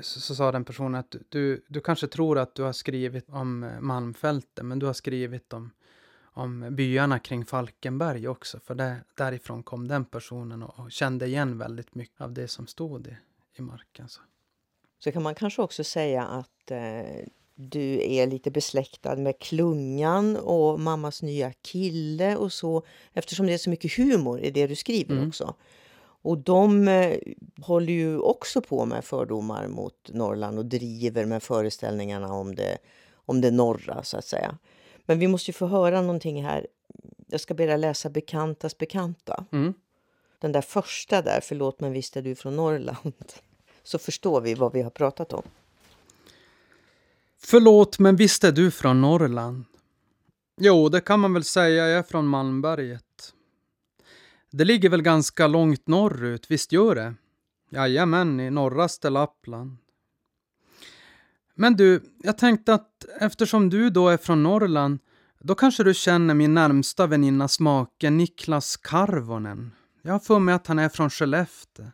[0.00, 3.62] så, så, sa den personen att du, du kanske tror att du har skrivit om
[3.64, 5.70] eh, Malmfälten, men du har skrivit om,
[6.20, 11.58] om byarna kring Falkenberg också, för där, därifrån kom den personen och, och, kände igen
[11.58, 13.16] väldigt mycket av det som stod i,
[13.58, 14.08] i marken.
[14.08, 14.20] Så.
[14.98, 20.80] så kan man kanske också säga att eh, du är lite besläktad med Klungan och
[20.80, 22.82] mammas nya kille och så,
[23.12, 25.28] eftersom det är så mycket humor i det du skriver mm.
[25.28, 25.54] också.
[26.26, 27.18] Och de eh,
[27.60, 32.78] håller ju också på med fördomar mot Norrland och driver med föreställningarna om det,
[33.14, 34.58] om det norra, så att säga.
[35.04, 36.66] Men vi måste ju få höra någonting här.
[37.26, 39.44] Jag ska be dig läsa Bekantas bekanta.
[39.52, 39.74] Mm.
[40.38, 43.32] Den där första där, förlåt men visst är du från Norrland.
[43.82, 45.42] Så förstår vi vad vi har pratat om.
[47.38, 49.64] Förlåt, men visst är du från Norrland?
[50.60, 51.88] Jo, det kan man väl säga.
[51.88, 53.32] Jag är från Malmberget.
[54.56, 57.14] Det ligger väl ganska långt norrut, visst gör det?
[57.70, 59.76] Jajamän, i norraste Lappland.
[61.54, 64.98] Men du, jag tänkte att eftersom du då är från Norrland,
[65.38, 69.72] då kanske du känner min närmsta väninnas make Niklas Karvonen.
[70.02, 71.86] Jag har för mig att han är från Skellefteå.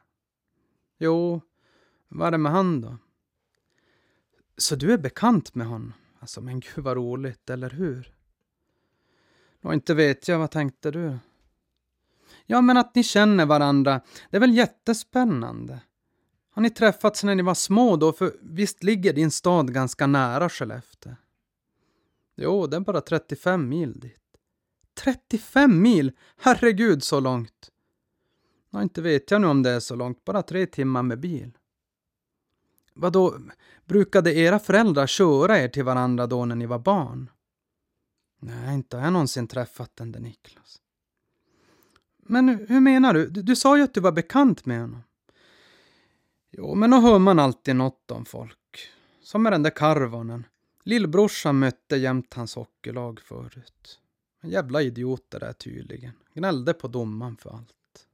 [0.99, 1.41] Jo,
[2.09, 2.97] vad är det med han då?
[4.57, 5.93] Så du är bekant med honom?
[6.21, 8.15] Alltså, men gud vad roligt, eller hur?
[9.61, 11.19] Nå, inte vet jag, vad tänkte du?
[12.47, 14.01] Ja, men att ni känner varandra,
[14.31, 15.81] det är väl jättespännande?
[16.51, 18.13] Har ni träffats när ni var små då?
[18.13, 21.13] För visst ligger din stad ganska nära Skellefteå?
[22.37, 24.19] Jo, det är bara 35 mil dit.
[24.95, 26.13] 35 mil?
[26.37, 27.71] Herregud, så långt!
[28.71, 31.59] Ja, inte vet jag nu om det är så långt, bara tre timmar med bil.
[32.95, 33.39] Vadå,
[33.85, 37.31] brukade era föräldrar köra er till varandra då när ni var barn?
[38.41, 40.82] Nej, inte har jag någonsin träffat den där Niklas.
[42.27, 43.27] Men hur menar du?
[43.27, 43.43] du?
[43.43, 45.03] Du sa ju att du var bekant med honom.
[46.51, 48.59] Jo, men då hör man alltid något om folk.
[49.23, 50.47] Som med den där karvonen.
[50.85, 53.99] Lillbrorsan mötte jämt hans hockeylag förut.
[54.41, 56.13] En jävla idiot det där tydligen.
[56.35, 58.07] Gnällde på domaren för allt.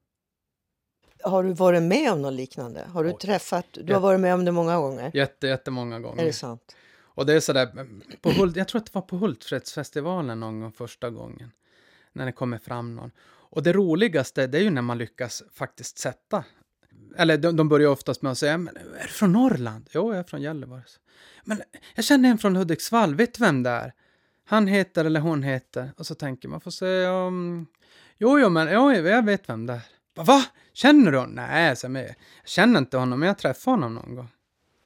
[1.23, 2.85] har du varit med om något liknande?
[2.93, 3.17] Har du Oj.
[3.19, 5.11] träffat, du har varit med om det många gånger?
[5.15, 6.23] Jätte, jättemånga gånger.
[6.23, 6.77] Är det sant?
[7.19, 7.89] Och det är sådär,
[8.21, 11.53] på Hult, jag tror att det var på Hultsfredsfestivalen någon gång första gången.
[12.13, 13.11] När det kommer fram någon.
[13.51, 16.45] Och det roligaste, det är ju när man lyckas faktiskt sätta.
[17.17, 19.89] Eller de, de börjar oftast med att säga, men är du från Norrland?
[19.93, 20.83] Jo, jag är från Gällivare.
[21.45, 21.63] Men
[21.95, 23.93] jag känner en från Hudiksvall, vet du vem det är?
[24.45, 25.93] Han heter eller hon heter.
[25.97, 27.67] Och så tänker man, får säga, um,
[28.19, 30.25] jo, jo, men jo, jag vet vem det är.
[30.25, 30.45] Va?
[30.73, 31.35] Känner du honom?
[31.35, 34.29] Nej, så, jag känner inte honom, men jag träffade honom någon gång.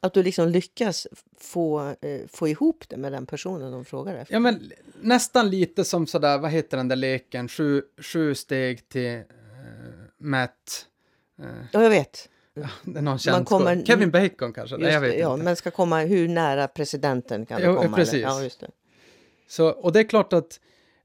[0.04, 1.06] Att du liksom lyckas
[1.38, 4.34] få, eh, få ihop det med den personen de frågar efter?
[4.34, 7.48] Ja, men nästan lite som sådär, vad heter den där leken?
[7.48, 9.22] Sju, sju steg till uh,
[10.18, 10.86] Matt.
[11.40, 12.28] Uh, Ja, jag vet.
[12.96, 14.76] är någon känd kommer- Kevin Bacon kanske?
[14.76, 15.44] Nej, jag vet det, ja, inte.
[15.44, 17.96] men ska komma hur nära presidenten kan Jo, du komma?
[17.96, 18.22] precis.
[18.22, 18.70] Ja, det.
[19.48, 20.60] Så, och det är klart att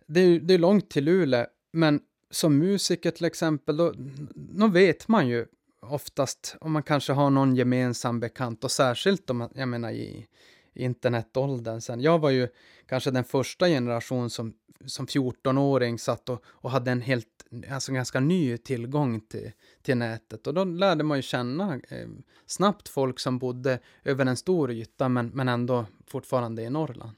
[0.06, 2.00] det är, det är långt till Luleå, men
[2.32, 3.94] som musiker till exempel, då,
[4.36, 5.46] då vet man ju
[5.82, 10.28] oftast om man kanske har någon gemensam bekant och särskilt om man, jag menar i,
[10.74, 12.02] i internetåldern sen.
[12.02, 12.48] Jag var ju
[12.88, 14.54] kanske den första generation som
[14.86, 17.28] som 14-åring satt och, och hade en helt,
[17.72, 19.52] alltså ganska ny tillgång till,
[19.82, 20.48] till nätet.
[20.48, 22.08] Och då lärde man ju känna eh,
[22.46, 27.12] snabbt folk som bodde över en stor yta men, men ändå fortfarande i Norrland.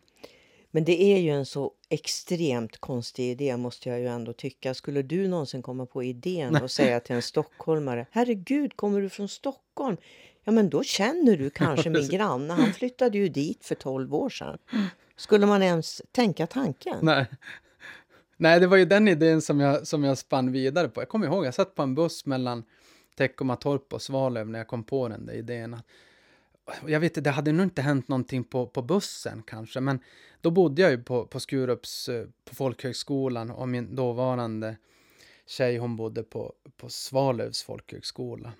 [0.71, 4.73] Men det är ju en så extremt konstig idé måste jag ju ändå tycka.
[4.73, 9.27] Skulle du någonsin komma på idén och säga till en stockholmare, herregud, kommer du från
[9.27, 9.97] Stockholm?
[10.43, 12.53] Ja, men då känner du kanske min granne.
[12.53, 14.57] Han flyttade ju dit för 12 år sedan.
[15.15, 16.97] Skulle man ens tänka tanken?
[17.01, 17.25] Nej.
[18.37, 21.01] Nej, det var ju den idén som jag, som jag spann vidare på.
[21.01, 22.63] Jag kommer ihåg, jag satt på en buss mellan
[23.17, 25.75] Teckomatorp och Svalöv när jag kom på den där idén.
[26.87, 29.99] Jag vet inte, det hade nog inte hänt någonting på, på bussen kanske, men
[30.41, 34.77] då bodde jag ju på, på Skurups, eh, på folkhögskolan och min dåvarande
[35.45, 38.53] tjej, hon bodde på, på Svalövs folkhögskola.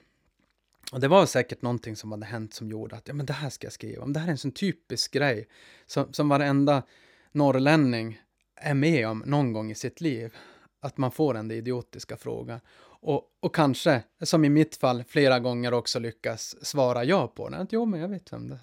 [0.92, 3.50] Och det var säkert någonting som hade hänt som gjorde att ja, men det här
[3.50, 4.14] ska jag skriva om.
[4.14, 5.48] Det här är en sån typisk grej
[5.86, 6.84] som, som varenda
[7.32, 8.22] norrlänning
[8.56, 10.36] är med om någon gång i sitt liv.
[10.82, 12.60] Att man får den där idiotiska frågan.
[13.02, 17.62] Och, och kanske, som i mitt fall, flera gånger också lyckas svara ja på den.
[17.62, 18.60] Att jo, men jag vet vem det är.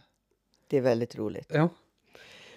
[0.68, 1.50] Det är väldigt roligt.
[1.54, 1.68] Ja.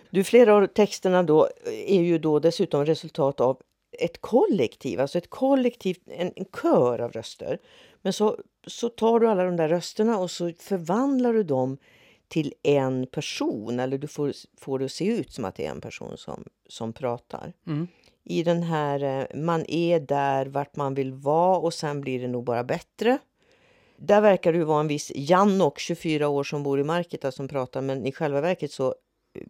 [0.09, 3.61] Du, flera av texterna då är ju då dessutom resultat av
[3.91, 7.59] ett kollektiv, alltså ett kollektiv, en, en kör av röster.
[8.01, 11.77] Men så, så tar du alla de där rösterna och så förvandlar du dem
[12.27, 15.71] till en person, eller du får, får det att se ut som att det är
[15.71, 17.53] en person som, som pratar.
[17.67, 17.87] Mm.
[18.29, 22.27] I den här, eh, man är där vart man vill vara och sen blir det
[22.27, 23.17] nog bara bättre.
[23.97, 27.47] Där verkar det ju vara en viss Jannok, 24 år, som bor i Marketa som
[27.47, 28.95] pratar, men i själva verket så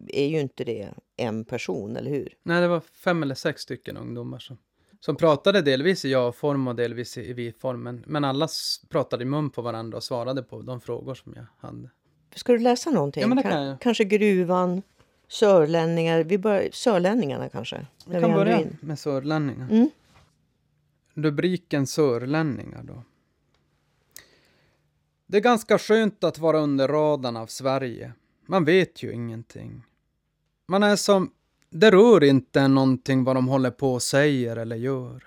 [0.08, 2.34] är ju inte det en person, eller hur?
[2.42, 4.58] Nej, det var fem eller sex stycken ungdomar som,
[5.00, 7.82] som pratade delvis i ja-form och delvis i, vi-form.
[7.82, 8.48] Men, men alla
[8.88, 11.90] pratade i mun på varandra och svarade på de frågor som jag hade.
[12.34, 13.20] Ska du läsa någonting?
[13.20, 13.80] Ja, men det Ka- kan jag.
[13.80, 14.82] Kanske gruvan,
[15.30, 17.86] sörlänningar, vi börjar, sörlänningarna kanske?
[18.06, 18.76] Vi kan är börja in.
[18.80, 19.68] med sörlänningar.
[19.70, 19.90] Mm.
[21.14, 23.02] Rubriken Sörlänningar då.
[25.26, 28.12] Det är ganska skönt att vara under radarn av Sverige.
[28.46, 29.82] Man vet ju ingenting.
[30.68, 31.30] Man är som,
[31.70, 35.26] det rör inte någonting vad de håller på och säger eller gör.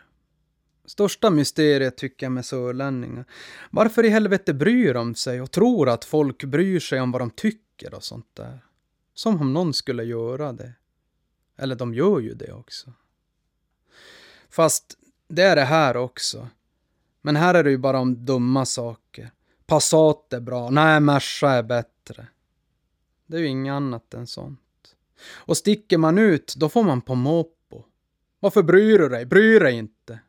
[0.85, 3.25] Största mysteriet tycker jag med sörlänningar.
[3.71, 7.29] Varför i helvete bryr de sig och tror att folk bryr sig om vad de
[7.29, 8.59] tycker och sånt där?
[9.13, 10.73] Som om någon skulle göra det.
[11.57, 12.93] Eller de gör ju det också.
[14.49, 14.97] Fast
[15.27, 16.47] det är det här också.
[17.21, 19.31] Men här är det ju bara om dumma saker.
[19.65, 22.27] Passat är bra, nej Merca är bättre.
[23.25, 24.59] Det är ju inget annat än sånt.
[25.31, 27.85] Och sticker man ut, då får man på moppo.
[28.39, 29.25] Varför bryr du dig?
[29.25, 30.19] Bryr dig inte.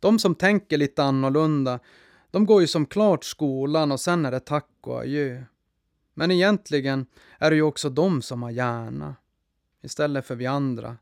[0.00, 1.80] De som tänker lite annorlunda,
[2.30, 5.44] de går ju som klart skolan och sen är det tack och adjö.
[6.14, 7.06] Men egentligen
[7.38, 9.16] är det ju också de som har hjärna.
[9.80, 10.96] Istället för vi andra.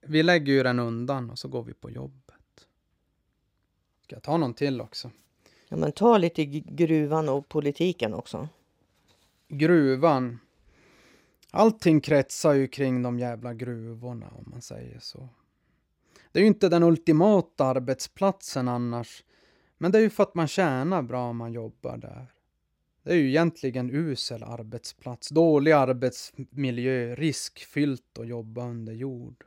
[0.00, 2.66] Vi lägger ju den undan och så går vi på jobbet.
[4.02, 5.10] Ska jag ta någon till också?
[5.68, 8.48] Ja, men ta lite gruvan och politiken också.
[9.48, 10.38] Gruvan.
[11.50, 15.28] Allting kretsar ju kring de jävla gruvorna om man säger så.
[16.32, 19.24] Det är ju inte den ultimata arbetsplatsen annars.
[19.78, 22.32] Men det är ju för att man tjänar bra om man jobbar där.
[23.02, 29.44] Det är ju egentligen usel arbetsplats, dålig arbetsmiljö, riskfyllt att jobba under jord.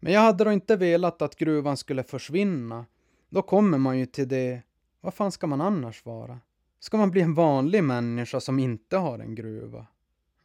[0.00, 2.86] Men jag hade då inte velat att gruvan skulle försvinna.
[3.28, 4.62] Då kommer man ju till det,
[5.00, 6.40] vad fan ska man annars vara?
[6.80, 9.86] Ska man bli en vanlig människa som inte har en gruva?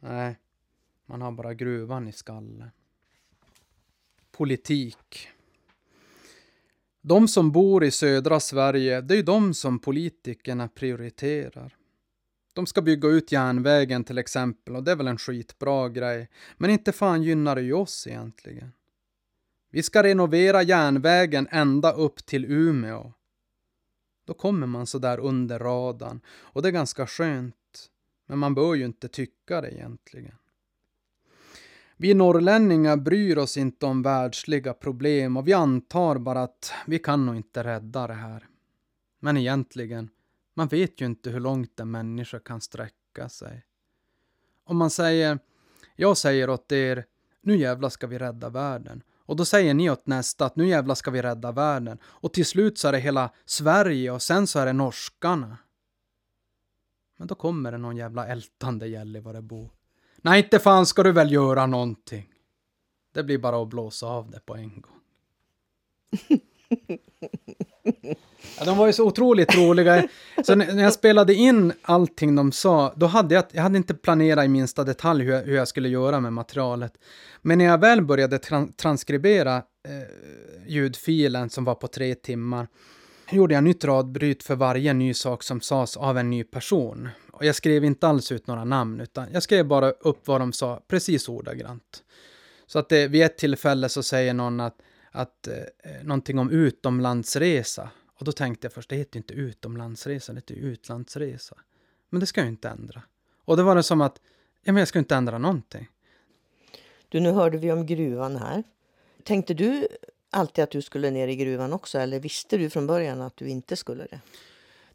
[0.00, 0.38] Nej,
[1.06, 2.70] man har bara gruvan i skallen.
[4.30, 5.28] Politik.
[7.06, 11.76] De som bor i södra Sverige, det är ju de som politikerna prioriterar.
[12.52, 16.30] De ska bygga ut järnvägen till exempel och det är väl en skitbra grej.
[16.56, 18.72] Men inte fan gynnar det ju oss egentligen.
[19.70, 23.12] Vi ska renovera järnvägen ända upp till Umeå.
[24.24, 27.90] Då kommer man så där under radarn och det är ganska skönt.
[28.26, 30.34] Men man bör ju inte tycka det egentligen.
[31.96, 37.26] Vi norrlänningar bryr oss inte om världsliga problem och vi antar bara att vi kan
[37.26, 38.48] nog inte rädda det här.
[39.20, 40.10] Men egentligen,
[40.54, 43.64] man vet ju inte hur långt en människa kan sträcka sig.
[44.64, 45.38] Om man säger,
[45.96, 47.04] jag säger åt er,
[47.42, 49.02] nu jävla ska vi rädda världen.
[49.26, 51.98] Och då säger ni åt nästa att nu jävla ska vi rädda världen.
[52.04, 55.58] Och till slut så är det hela Sverige och sen så är det norskarna.
[57.16, 59.70] Men då kommer det någon jävla ältande Gällivarebo.
[60.24, 62.26] Nej, inte fan ska du väl göra någonting.
[63.14, 65.00] Det blir bara att blåsa av det på en gång.
[68.58, 70.08] Ja, de var ju så otroligt roliga.
[70.44, 74.44] Så när jag spelade in allting de sa, då hade jag, jag hade inte planerat
[74.44, 76.92] i minsta detalj hur jag, hur jag skulle göra med materialet.
[77.42, 79.62] Men när jag väl började tra transkribera eh,
[80.66, 82.68] ljudfilen som var på tre timmar,
[83.34, 87.08] gjorde jag nytt radbryt för varje ny sak som sades av en ny person.
[87.32, 90.52] Och jag skrev inte alls ut några namn, utan jag skrev bara upp vad de
[90.52, 92.04] sa, precis ordagrant.
[92.66, 94.76] Så att det, vid ett tillfälle så säger någon att,
[95.10, 97.90] att eh, någonting om utomlandsresa.
[98.18, 101.56] Och då tänkte jag först, det heter ju inte utomlandsresa, det heter utlandsresa.
[102.10, 103.02] Men det ska jag ju inte ändra.
[103.44, 104.20] Och då var det som att,
[104.62, 105.88] ja men jag ska inte ändra någonting.
[107.08, 108.64] Du, nu hörde vi om gruvan här.
[109.24, 109.88] Tänkte du
[110.34, 113.48] alltid att du skulle ner i gruvan också eller visste du från början att du
[113.48, 114.20] inte skulle det?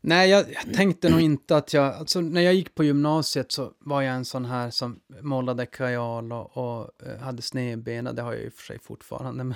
[0.01, 1.93] Nej, jag, jag, tänkte nog inte att jag...
[1.93, 6.31] Alltså, när jag gick på gymnasiet så var jag en sån här som målade kajal
[6.31, 8.13] och, och eh, hade snedbena.
[8.13, 9.43] Det har jag i och för sig fortfarande.
[9.43, 9.55] Men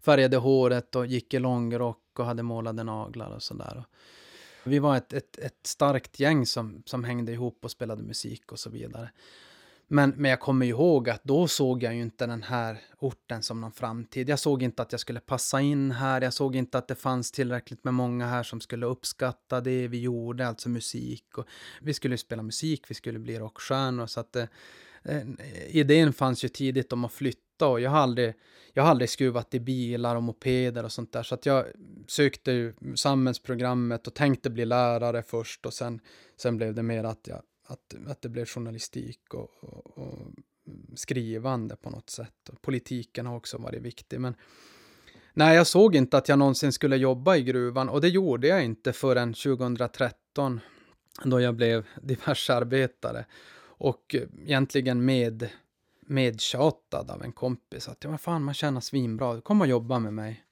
[0.00, 3.84] färgade håret och gick i långrock och hade målade naglar och sådär.
[4.64, 8.58] Vi var ett, ett, ett starkt gäng som, som hängde ihop och spelade musik och
[8.58, 9.10] så vidare.
[9.88, 13.60] Men, men jag kommer ihåg att då såg jag ju inte den här orten som
[13.60, 14.28] någon framtid.
[14.28, 16.20] Jag såg inte att jag skulle passa in här.
[16.20, 20.00] Jag såg inte att det fanns tillräckligt med många här som skulle uppskatta det vi
[20.00, 21.38] gjorde, alltså musik.
[21.38, 21.46] Och
[21.82, 24.06] vi skulle spela musik, vi skulle bli rockstjärnor.
[24.06, 24.46] Så att, eh,
[25.04, 25.22] eh,
[25.68, 28.34] idén fanns ju tidigt om att flytta och jag har aldrig,
[28.72, 31.22] jag har aldrig skruvat i bilar och mopeder och sånt där.
[31.22, 31.64] Så att jag
[32.06, 36.00] sökte samhällsprogrammet och tänkte bli lärare först och sen,
[36.36, 40.18] sen blev det mer att jag att, att det blev journalistik och, och, och,
[40.94, 42.48] skrivande på något sätt.
[42.48, 44.20] Och politiken har också varit viktig.
[44.20, 44.34] Men
[45.34, 48.64] nej, jag såg inte att jag någonsin skulle jobba i gruvan och det gjorde jag
[48.64, 50.60] inte förrän 2013
[51.24, 53.24] då jag blev diversarbetare
[53.78, 55.48] och egentligen med
[56.00, 60.14] medtjatad av en kompis att ja, vad fan, man tjänar svinbra, kom och jobba med
[60.14, 60.42] mig.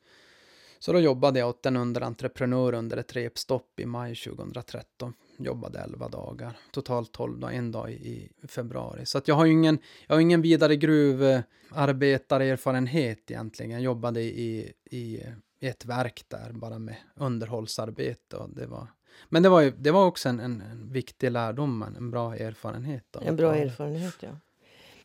[0.78, 6.09] Så då jobbade jag åt en underentreprenör under ett repstopp i maj 2013 jobbade 11
[6.09, 9.07] dagar, totalt 12 dagar, en dag i februari.
[9.07, 13.70] Så att jag har ju ingen, jag har ingen vidare gruvarbetarerfarenhet egentligen.
[13.70, 15.22] Jag jobbade i, i,
[15.61, 18.89] ett verk där bara med underhållsarbete och det var
[19.28, 23.05] men det var, ju, det var också en, en, en viktig lärdom, en bra erfarenhet.
[23.11, 23.20] Då.
[23.20, 24.28] En bra erfarenhet, ja.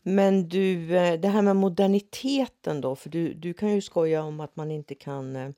[0.02, 4.40] Men du, eh, det här med moderniteten då, för du, du kan ju skoja om
[4.40, 5.50] att man inte kan eh,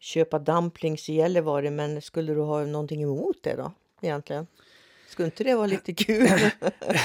[0.00, 3.72] köpa dumplings i Gällivare, men skulle du ha någonting emot det då?
[4.02, 4.46] Egentligen.
[5.08, 6.28] Skulle inte det vara lite kul?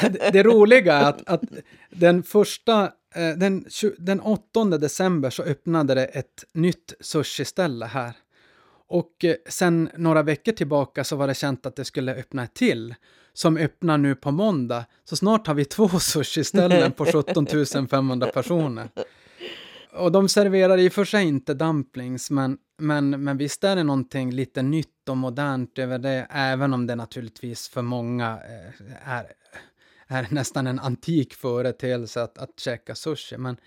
[0.02, 1.42] det, det roliga är att, att
[1.90, 2.84] den första,
[3.16, 3.66] eh, den,
[3.98, 8.14] den 8 december så öppnade det ett nytt sushi-ställe här.
[8.88, 12.54] Och eh, sen några veckor tillbaka så var det känt att det skulle öppna ett
[12.54, 12.96] till
[13.34, 14.86] som öppnar nu på måndag.
[15.04, 17.48] Så snart har vi två sushi-ställen på 17
[17.90, 18.90] 500 personer.
[19.94, 23.84] Och de serverar i och för sig inte dumplings, men, men, men visst är det
[23.84, 29.26] någonting lite nytt och modernt över det, även om det naturligtvis för många eh, är,
[30.08, 33.38] är nästan en antik företeelse att, att käka sushi.
[33.38, 33.58] Men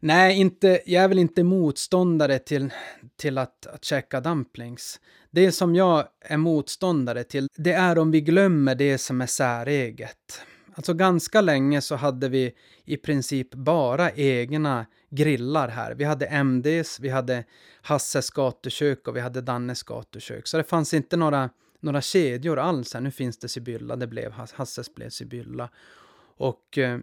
[0.00, 2.70] nej, inte, jag är väl inte motståndare till,
[3.16, 5.00] till att, att käka dumplings.
[5.30, 10.42] Det som jag är motståndare till, det är om vi glömmer det som är säreget.
[10.78, 12.52] Alltså ganska länge så hade vi
[12.84, 15.94] i princip bara egna grillar här.
[15.94, 17.44] Vi hade MDs, vi hade
[17.82, 20.46] Hasses gatukök och vi hade Dannes gatukök.
[20.46, 21.50] Så det fanns inte några,
[21.80, 23.00] några kedjor alls här.
[23.00, 25.70] Nu finns det Sibylla, det blev Hasses blev Sibylla.
[26.36, 26.98] Och eh,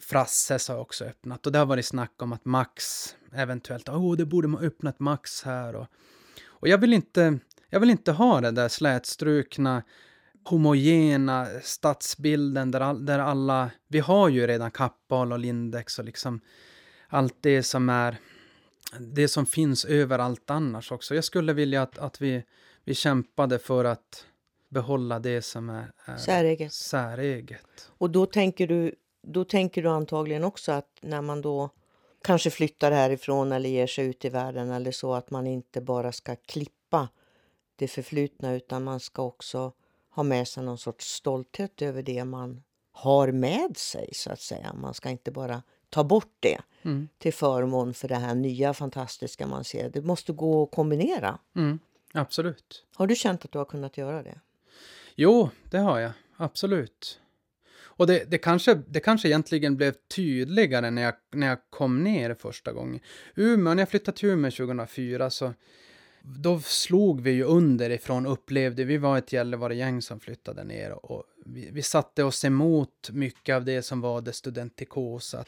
[0.00, 2.84] Frasses har också öppnat och det har varit snack om att Max
[3.32, 5.86] eventuellt, åh oh, det borde man öppnat Max här och,
[6.46, 7.38] och jag vill inte,
[7.70, 9.82] jag vill inte ha det där slätstrukna
[10.44, 16.40] homogena stadsbilden där, all, där alla, vi har ju redan Kappahl och Lindex och liksom
[17.08, 18.16] allt det som är
[18.98, 21.14] det som finns överallt annars också.
[21.14, 22.44] Jag skulle vilja att, att vi,
[22.84, 24.26] vi kämpade för att
[24.68, 26.72] behålla det som är, är Säreget.
[26.72, 27.90] säreget.
[27.98, 31.70] Och då tänker, du, då tänker du antagligen också att när man då
[32.24, 36.12] kanske flyttar härifrån eller ger sig ut i världen eller så att man inte bara
[36.12, 37.08] ska klippa
[37.76, 39.72] det förflutna utan man ska också
[40.14, 44.72] ha med sig någon sorts stolthet över det man har med sig så att säga.
[44.74, 47.08] Man ska inte bara ta bort det Mm.
[47.18, 49.90] till förmån för det här nya fantastiska man ser.
[49.90, 51.38] Det måste gå att kombinera.
[51.56, 51.78] Mm.
[52.12, 52.84] Absolut.
[52.94, 54.40] Har du känt att du har kunnat göra det?
[55.14, 56.12] Jo, det har jag.
[56.36, 57.20] Absolut.
[57.80, 62.34] Och det, det, kanske, det kanske egentligen blev tydligare när jag, när jag kom ner
[62.34, 63.00] första gången.
[63.34, 65.54] Umeå, när jag flyttade till Umeå 2004 så
[66.24, 71.70] då slog vi ju underifrån, upplevde vi var ett Gällivare-gäng som flyttade ner och vi,
[71.72, 75.44] vi satte oss emot mycket av det som var det studentikosa.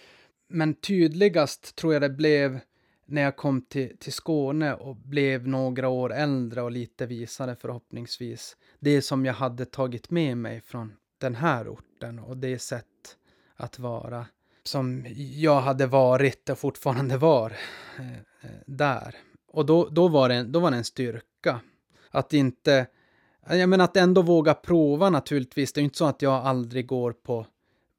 [0.49, 2.61] Men tydligast tror jag det blev
[3.07, 8.57] när jag kom till, till Skåne och blev några år äldre och lite visare förhoppningsvis.
[8.79, 13.17] Det som jag hade tagit med mig från den här orten och det sätt
[13.57, 14.27] att vara
[14.63, 17.51] som jag hade varit och fortfarande var
[17.99, 19.15] eh, eh, där.
[19.55, 21.61] Och då, då, var det, då var det en styrka.
[22.11, 22.87] Att inte...
[23.49, 25.73] Jag menar att ändå våga prova naturligtvis.
[25.73, 27.47] Det är ju inte så att jag aldrig går på,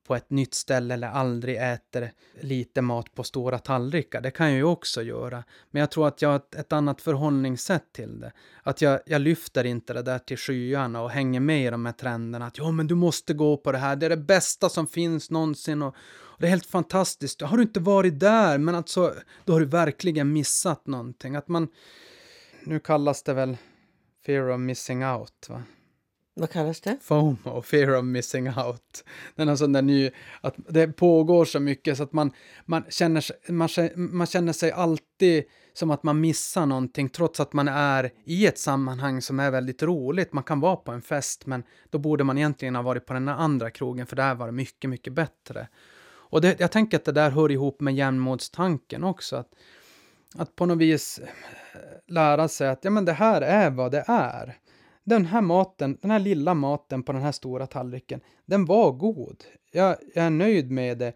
[0.08, 4.22] på ett nytt ställe eller aldrig äter lite mat på stora tallrikar.
[4.22, 5.44] Det kan jag ju också göra.
[5.72, 8.32] Men jag tror att jag har ett, ett annat förhållningssätt till det.
[8.64, 11.94] Att jag, jag lyfter inte det där till skyarna och hänger med i de här
[11.94, 12.46] trenderna.
[12.46, 13.96] Att ja, men du måste gå på det här.
[13.96, 15.82] Det är det bästa som finns någonsin.
[15.82, 15.96] Och,
[16.36, 17.42] och det är helt fantastiskt.
[17.42, 19.14] Har du inte varit där, men alltså,
[19.46, 21.36] då har du verkligen missat någonting.
[21.36, 21.68] Att man,
[22.64, 23.58] nu kallas det väl
[24.26, 25.64] fear of missing out, va?
[26.38, 26.98] Vad kallas det?
[27.02, 29.04] FOMO, fear of missing out.
[29.36, 30.12] Den är sån där ny,
[30.42, 32.32] att det pågår så mycket så att man,
[32.66, 37.68] man, känner, man, man känner sig alltid som att man missar någonting trots att man
[37.68, 40.34] är i ett sammanhang som är väldigt roligt.
[40.34, 43.30] Man kan vara på en fest men då borde man egentligen ha varit på den
[43.30, 45.68] andra krogen för där var det mycket, mycket bättre.
[46.30, 49.36] Och det, jag tänker att det där hör ihop med jämnmodstanken också.
[49.36, 49.50] Att,
[50.36, 54.04] att på något vis eh, lära sig att ja, men det här är vad det
[54.08, 54.58] är.
[55.04, 59.44] Den här maten, den här lilla maten på den här stora tallriken, den var god.
[59.72, 61.14] Jag, jag är nöjd med det.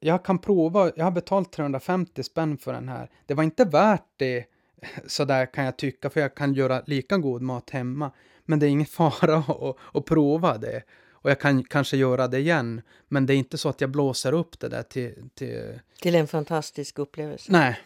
[0.00, 3.10] Jag kan prova, jag har betalt 350 spänn för den här.
[3.26, 4.44] Det var inte värt det,
[5.06, 8.10] sådär kan jag tycka, för jag kan göra lika god mat hemma.
[8.44, 10.82] Men det är ingen fara att, att prova det.
[11.22, 14.32] Och jag kan kanske göra det igen, men det är inte så att jag blåser
[14.32, 15.14] upp det där till...
[15.34, 15.80] till...
[16.00, 17.52] Till en fantastisk upplevelse.
[17.52, 17.78] Nej,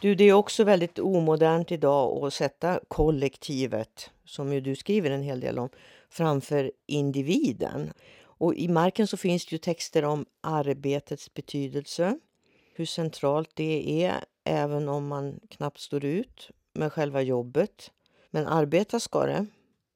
[0.00, 5.22] Du, det är också väldigt omodernt idag att sätta kollektivet, som ju du skriver en
[5.22, 5.68] hel del om,
[6.10, 7.92] framför individen.
[8.22, 12.18] Och i marken så finns det ju texter om arbetets betydelse,
[12.74, 17.90] hur centralt det är, även om man knappt står ut med själva jobbet.
[18.30, 19.46] Men arbeta ska det.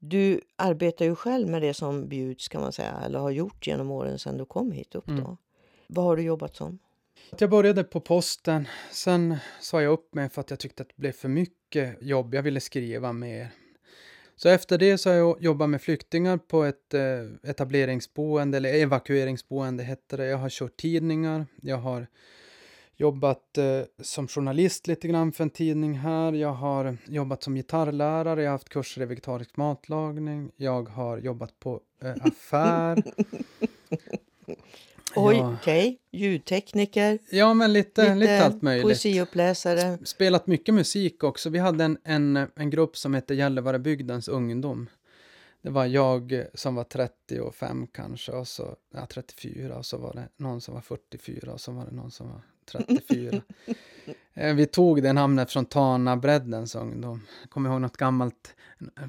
[0.09, 3.91] Du arbetar ju själv med det som bjuds kan man säga, eller har gjort genom
[3.91, 5.13] åren sedan du kom hit upp då.
[5.13, 5.37] Mm.
[5.87, 6.79] Vad har du jobbat som?
[7.39, 10.97] Jag började på posten, sen sa jag upp mig för att jag tyckte att det
[10.97, 12.35] blev för mycket jobb.
[12.35, 13.51] Jag ville skriva mer.
[14.37, 19.83] Så efter det så har jag jobbat med flyktingar på ett eh, etableringsboende, eller evakueringsboende
[19.83, 20.27] hette det.
[20.27, 22.07] Jag har kört tidningar, jag har
[22.97, 26.33] jobbat eh, som journalist lite grann för en tidning här.
[26.33, 30.51] Jag har jobbat som gitarrlärare, jag har haft kurser i vegetarisk matlagning.
[30.57, 33.03] Jag har jobbat på eh, affär.
[35.17, 35.55] Oj, Ja.
[35.61, 35.99] okej.
[36.11, 38.83] Ljudtekniker, Ja, men lite, lite, allt möjligt.
[38.85, 39.99] poesiuppläsare.
[40.05, 41.51] spelat mycket musik också.
[41.51, 44.89] Vi hade en, en, en grupp som hette Gällivarebygdens ungdom.
[45.63, 50.29] Det var jag som var 35 kanske, och så, ja, 34, och så var det
[50.37, 53.43] någon som var 44, och så var det någon som var 34.
[54.35, 57.21] Eh, vi tog det namnet från Tana Breddens ungdom.
[57.41, 58.55] Jag kommer ihåg något gammalt,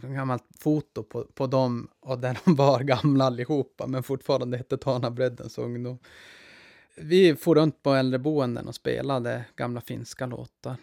[0.02, 5.12] gammalt foto på, på dem, och där de var gamla allihopa, men fortfarande hette Tana
[5.12, 6.00] Breddens ungdom.
[6.96, 10.76] Vi for runt på äldreboenden och spelade gamla finska låtar.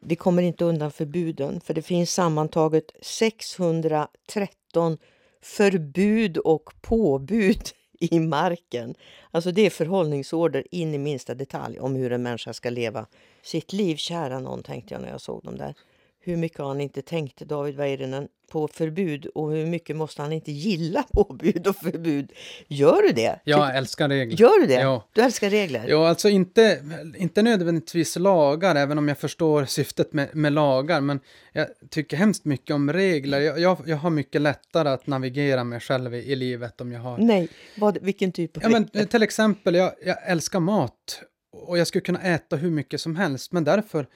[0.00, 4.98] Vi kommer inte undan förbuden, för det finns sammantaget 613
[5.42, 7.62] förbud och påbud
[8.10, 8.94] i marken.
[9.30, 13.06] Alltså det är förhållningsorder in i minsta detalj om hur en människa ska leva
[13.42, 13.96] sitt liv.
[13.96, 15.74] Kära någon, tänkte jag när jag såg dem där.
[16.22, 20.52] Hur mycket han inte tänkt, David Väyrynen, på förbud och hur mycket måste han inte
[20.52, 22.32] gilla påbud och förbud?
[22.68, 23.40] Gör du det?
[23.44, 24.36] Jag älskar regler.
[24.36, 24.80] Gör du det?
[24.80, 25.08] Ja.
[25.12, 25.84] Du älskar regler?
[25.88, 26.82] Jo, alltså inte,
[27.16, 31.20] inte nödvändigtvis lagar, även om jag förstår syftet med, med lagar, men
[31.52, 33.40] jag tycker hemskt mycket om regler.
[33.40, 37.00] Jag, jag, jag har mycket lättare att navigera mig själv i, i livet om jag
[37.00, 37.18] har...
[37.18, 41.22] Nej, vad, vilken typ av Ja, men, till exempel, jag, jag älskar mat.
[41.52, 44.06] och jag skulle kunna äta hur mycket som helst, men därför,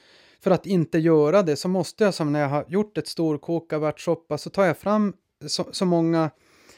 [0.44, 3.72] för att inte göra det, så måste jag som när jag har gjort ett storkok
[3.72, 5.12] av ärtsoppa, så tar jag fram
[5.46, 6.30] så, så många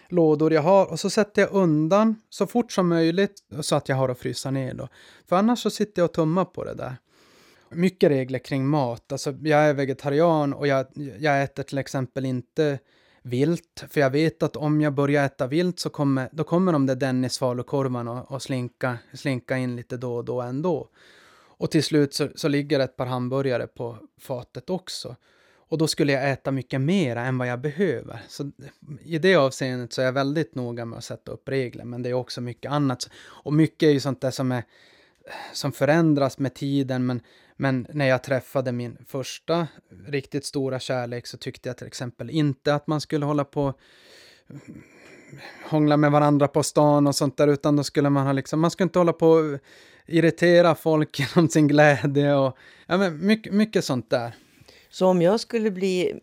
[0.09, 3.97] lådor jag har och så sätter jag undan så fort som möjligt så att jag
[3.97, 4.89] har att frysa ner då.
[5.29, 6.97] För annars så sitter jag och tummar på det där.
[7.71, 9.12] Mycket regler kring mat.
[9.12, 10.87] Alltså, jag är vegetarian och jag,
[11.19, 12.79] jag äter till exempel inte
[13.23, 16.87] vilt, för jag vet att om jag börjar äta vilt så kommer, då kommer de
[16.87, 20.89] där Dennis falukorvarna och, och slinka, slinka in lite då och då ändå.
[21.59, 25.16] Och till slut så, så ligger ett par hamburgare på fatet också.
[25.68, 28.22] Och då skulle jag äta mycket mer än vad jag behöver.
[28.28, 28.50] Så
[29.02, 32.09] i det avseendet så är jag väldigt noga med att sätta upp regler, men det
[32.09, 33.11] är också mycket annat.
[33.24, 34.64] Och mycket är ju sånt där som, är,
[35.52, 37.20] som förändras med tiden, men,
[37.57, 39.66] men när jag träffade min första
[40.07, 43.74] riktigt stora kärlek så tyckte jag till exempel inte att man skulle hålla på
[45.70, 48.70] hångla med varandra på stan och sånt där, utan då skulle man ha liksom, man
[48.70, 49.59] skulle inte hålla på och
[50.07, 52.57] irritera folk genom sin glädje och
[52.87, 54.35] ja, men mycket, mycket sånt där.
[54.91, 56.20] Så om jag skulle bli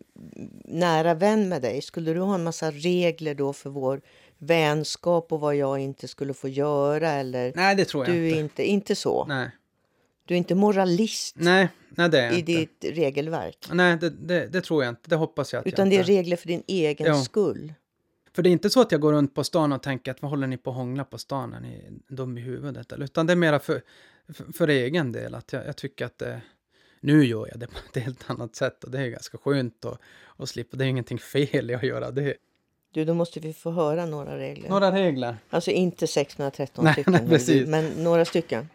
[0.64, 4.00] nära vän med dig, skulle du ha en massa regler då för vår
[4.38, 7.10] vänskap och vad jag inte skulle få göra?
[7.10, 8.38] Eller Nej, det tror jag du inte.
[8.40, 8.64] Inte.
[8.64, 9.24] Inte så?
[9.28, 9.50] Nej.
[10.24, 12.52] Du är inte moralist Nej, nej det är i inte.
[12.52, 13.68] ditt regelverk?
[13.72, 15.10] Nej, det, det, det tror jag inte.
[15.10, 17.22] Det hoppas jag att Utan jag det är regler för din egen Ja.
[17.22, 17.72] skull?
[18.34, 20.30] För det är inte så att jag går runt på stan och tänker att vad
[20.30, 21.54] håller ni på att hångla på stan?
[21.54, 22.92] Är ni dum i huvudet?
[22.92, 23.04] Eller?
[23.04, 23.82] Utan det är mera för,
[24.28, 25.34] för, för egen del.
[25.34, 26.40] Att jag, jag tycker att det,
[27.00, 30.00] nu gör jag det på ett helt annat sätt och det är ganska skönt att,
[30.36, 30.76] att slippa.
[30.76, 32.34] Det är ingenting fel i att göra det.
[32.92, 34.68] Du, då måste vi få höra några regler.
[34.68, 35.36] Några regler.
[35.50, 37.68] Alltså inte 613 Nej, stycken, nej, precis.
[37.68, 38.68] men några stycken.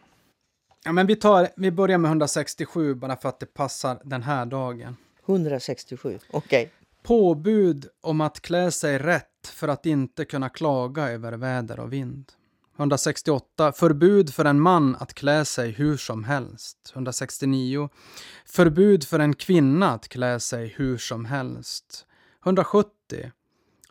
[0.84, 4.46] Ja, men vi, tar, vi börjar med 167 bara för att det passar den här
[4.46, 4.98] dagen.
[5.26, 6.72] 167, okej.
[7.04, 12.32] Påbud om att klä sig rätt för att inte kunna klaga över väder och vind.
[12.78, 13.72] 168.
[13.72, 16.92] Förbud för en man att klä sig hur som helst.
[16.94, 17.90] 169.
[18.46, 22.06] Förbud för en kvinna att klä sig hur som helst.
[22.46, 23.32] 170.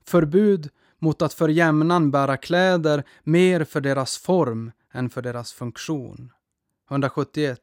[0.04, 6.32] Förbud mot att för jämnan bära kläder mer för deras form än för deras funktion.
[6.90, 7.60] 171.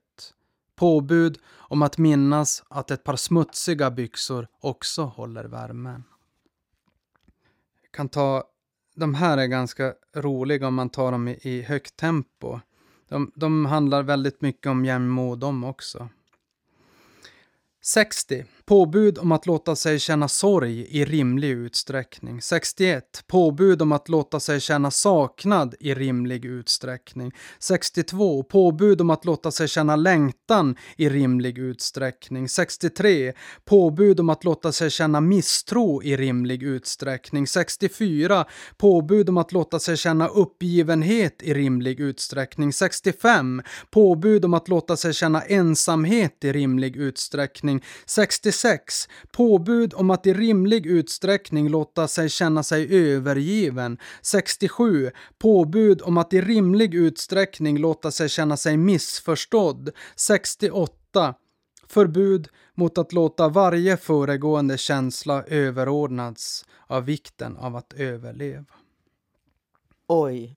[0.75, 6.03] Påbud om att minnas att ett par smutsiga byxor också håller värmen.
[7.81, 8.43] Jag kan ta,
[8.95, 12.59] de här är ganska roliga om man tar dem i, i högt tempo.
[13.09, 16.09] De, de handlar väldigt mycket om jämnmod de också.
[17.81, 18.45] 60.
[18.67, 22.41] Påbud om att låta sig känna sorg i rimlig utsträckning.
[22.41, 23.23] 61.
[23.27, 27.31] Påbud om att låta sig känna saknad i rimlig utsträckning.
[27.59, 28.43] 62.
[28.43, 32.49] Påbud om att låta sig känna längtan i rimlig utsträckning.
[32.49, 33.33] 63.
[33.65, 37.47] Påbud om att låta sig känna misstro i rimlig utsträckning.
[37.47, 38.45] 64.
[38.77, 42.73] Påbud om att låta sig känna uppgivenhet i rimlig utsträckning.
[42.73, 43.61] 65.
[43.91, 47.83] Påbud om att låta sig känna ensamhet i rimlig utsträckning.
[48.05, 48.54] 66.
[49.31, 53.97] Påbud om att i rimlig utsträckning låta sig känna sig övergiven.
[54.21, 55.11] 67.
[55.37, 59.89] Påbud om att i rimlig utsträckning låta sig känna sig missförstådd.
[60.15, 61.33] 68.
[61.87, 68.65] Förbud mot att låta varje föregående känsla överordnats av vikten av att överleva.
[70.07, 70.55] Oj.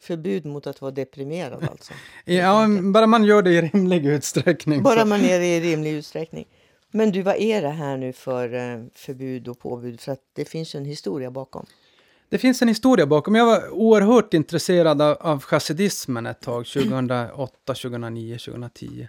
[0.00, 1.92] Förbud mot att vara deprimerad alltså.
[2.24, 4.82] Ja, bara man gör det i rimlig utsträckning.
[4.82, 6.44] Bara så- man är det i rimlig utsträckning.
[6.90, 10.00] Men du, vad är det här nu för eh, förbud och påbud?
[10.00, 11.66] För att det finns ju en historia bakom.
[12.28, 13.34] Det finns en historia bakom.
[13.34, 19.08] Jag var oerhört intresserad av, av chassidismen ett tag, 2008, 2009, 2010.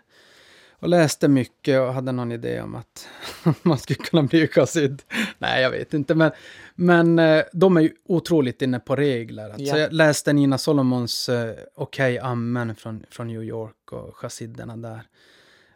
[0.82, 3.08] Och läste mycket och hade någon idé om att
[3.62, 5.02] man skulle kunna bli chassid.
[5.38, 6.32] Nej, jag vet inte, men,
[6.76, 9.50] men eh, de är ju otroligt inne på regler.
[9.50, 9.78] Alltså, Ja.
[9.78, 15.02] Jag läste Nina Solomons eh, Okej, amen från, från New York och chassiderna där.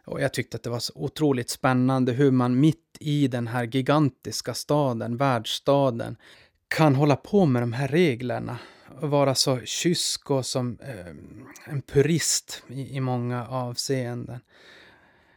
[0.04, 3.64] Och jag tyckte att det var så otroligt spännande hur man mitt i den här
[3.64, 6.16] gigantiska staden, världsstaden,
[6.68, 8.58] kan hålla på med de här reglerna
[9.00, 11.06] och vara så kysk och som eh,
[11.72, 14.40] en purist i, i många avseenden.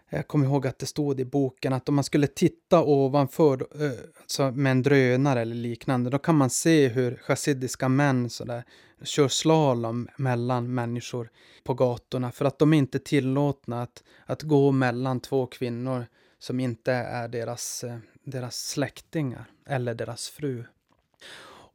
[0.09, 3.91] Jag kommer ihåg att det stod i boken att om man skulle titta ovanför eh,
[4.21, 8.63] alltså med en drönare eller liknande, då kan man se hur chassidiska män sådär,
[9.03, 11.29] kör slalom mellan människor
[11.63, 16.05] på gatorna för att de är inte tillåtna att, att gå mellan två kvinnor
[16.39, 20.63] som inte är deras, eh, deras släktingar eller deras fru.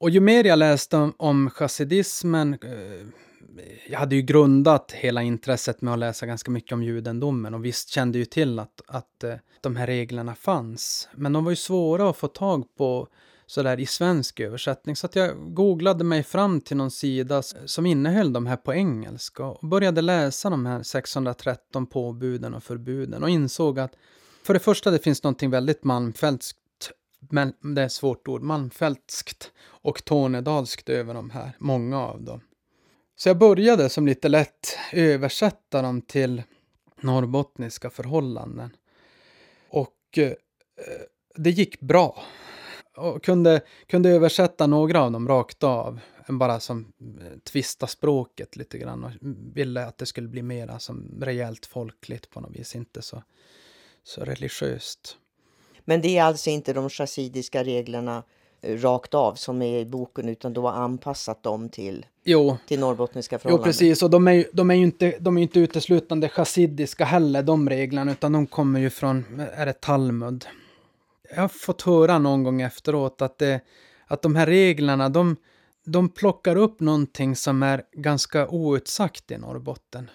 [0.02, 3.06] Och ju mer jag läste om, om chassidismen, eh,
[3.88, 7.88] jag hade ju grundat hela intresset med att läsa ganska mycket om judendomen och visst
[7.88, 11.08] kände ju till att, att eh, de här reglerna fanns.
[11.14, 13.08] Men de var ju svåra att få tag på
[13.46, 14.96] sådär i svensk översättning.
[14.96, 19.44] Så att jag googlade mig fram till någon sida som innehöll de här på engelska
[19.44, 23.92] och började läsa de här 613 påbuden och förbuden och insåg att
[24.42, 26.58] för det första det finns någonting väldigt malmfältskt,
[27.30, 32.40] men det är ett svårt ord, malmfältskt och tornedalskt över de här, många av dem.
[33.16, 36.42] Så jag började som lite lätt översätta dem till
[37.00, 38.76] norrbottniska förhållanden.
[39.68, 40.32] Och eh,
[41.34, 42.22] det gick bra.
[42.96, 46.00] Och kunde, kunde översätta några av dem rakt av.
[46.28, 49.04] Bara som eh, tvista språket lite grann.
[49.04, 49.10] Och
[49.54, 52.76] ville att det skulle bli mera som rejält folkligt på något vis.
[52.76, 53.22] Inte så,
[54.02, 55.16] så religiöst.
[55.84, 58.22] Men det är alltså inte de chassidiska reglerna
[58.60, 62.56] eh, rakt av som är i boken utan du har anpassat dem till, jo.
[62.66, 63.68] till norrbottniska förhållanden?
[63.68, 64.02] Jo, precis.
[64.02, 68.12] Och de är ju de är inte, de är inte uteslutande chassidiska heller, de reglerna,
[68.12, 70.46] utan de kommer ju från, är det Talmud?
[71.34, 73.60] Jag har fått höra någon gång efteråt att, det,
[74.06, 75.36] att de här reglerna, de,
[75.84, 80.10] de plockar upp någonting som är ganska outsagt i Norrbotten.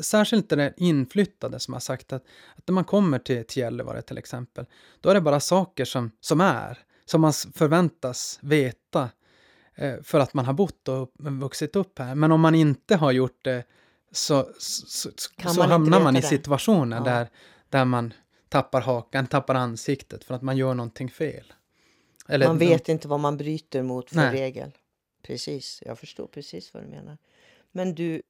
[0.00, 2.22] Särskilt det inflyttade som har sagt att,
[2.56, 4.66] att när man kommer till, till Gällivare till exempel,
[5.00, 9.08] då är det bara saker som, som är, som man förväntas veta
[10.02, 12.14] för att man har bott och vuxit upp här.
[12.14, 13.64] Men om man inte har gjort det
[14.12, 17.04] så, så, så hamnar man i situationer ja.
[17.04, 17.28] där,
[17.68, 18.14] där man
[18.48, 21.52] tappar hakan, tappar ansiktet för att man gör någonting fel.
[22.28, 24.32] Eller, man vet inte vad man bryter mot för nej.
[24.32, 24.70] regel.
[25.22, 27.18] Precis, jag förstår precis vad du menar.
[27.72, 28.22] Men du,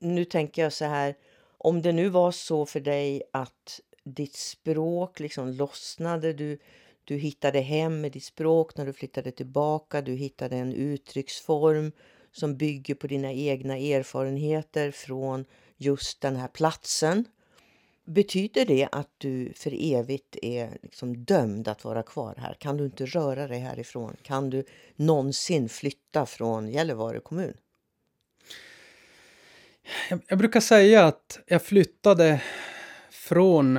[0.00, 1.14] nu tänker jag så här,
[1.58, 6.58] om det nu var så för dig att ditt språk liksom lossnade, du,
[7.08, 11.92] du hittade hem med ditt språk när du flyttade tillbaka, du hittade en uttrycksform
[12.32, 15.44] som bygger på dina egna erfarenheter från
[15.76, 17.24] just den här platsen.
[18.04, 22.54] Betyder det att du för evigt är liksom dömd att vara kvar här?
[22.54, 24.16] Kan du inte röra dig härifrån?
[24.22, 24.64] Kan du
[24.96, 27.56] någonsin flytta från Gällivare kommun?
[30.10, 32.42] Jag, jag brukar säga att jag flyttade
[33.10, 33.78] från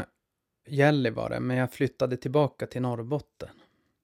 [0.69, 3.49] Gällivare, men jag flyttade tillbaka till Norrbotten.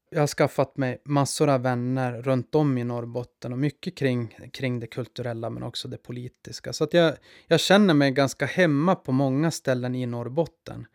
[0.09, 4.79] Jag har skaffat mig massor av vänner runt om i Norrbotten och mycket kring, kring
[4.79, 6.73] det kulturella men också det politiska.
[6.73, 7.13] Så att jag,
[7.47, 10.87] jag känner mig ganska hemma på många ställen i Norrbotten.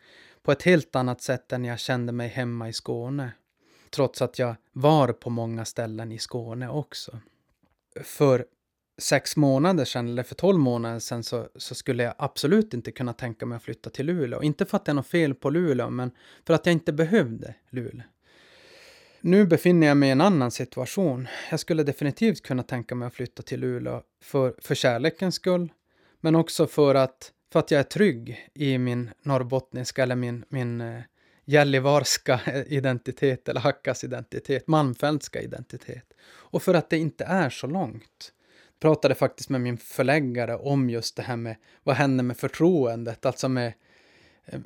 [0.43, 3.31] På ett helt annat sätt än jag kände mig hemma i Skåne.
[3.89, 7.19] Trots att jag var på många ställen i Skåne också.
[8.03, 8.45] För
[8.97, 13.13] sex månader sedan, eller för tolv månader sedan, så, så, skulle jag absolut inte kunna
[13.13, 14.43] tänka mig att flytta till Luleå.
[14.43, 16.11] Inte för att det är något fel på Luleå, men
[16.47, 18.03] för att jag inte behövde Luleå.
[19.21, 21.27] Nu befinner jag mig i en annan situation.
[21.51, 25.73] Jag skulle definitivt kunna tänka mig att flytta till Luleå för, för kärlekens skull,
[26.19, 30.81] men också för att, för att jag är trygg i min norrbottniska eller min, min
[30.81, 31.01] eh,
[31.45, 36.13] gällivarska identitet eller Hackas identitet, malmfältska identitet.
[36.23, 38.33] Och för att det inte är så långt.
[38.83, 43.25] Jag pratade faktiskt med min förläggare om just det här med vad händer med förtroendet,
[43.25, 43.73] alltså med
[44.45, 44.59] eh,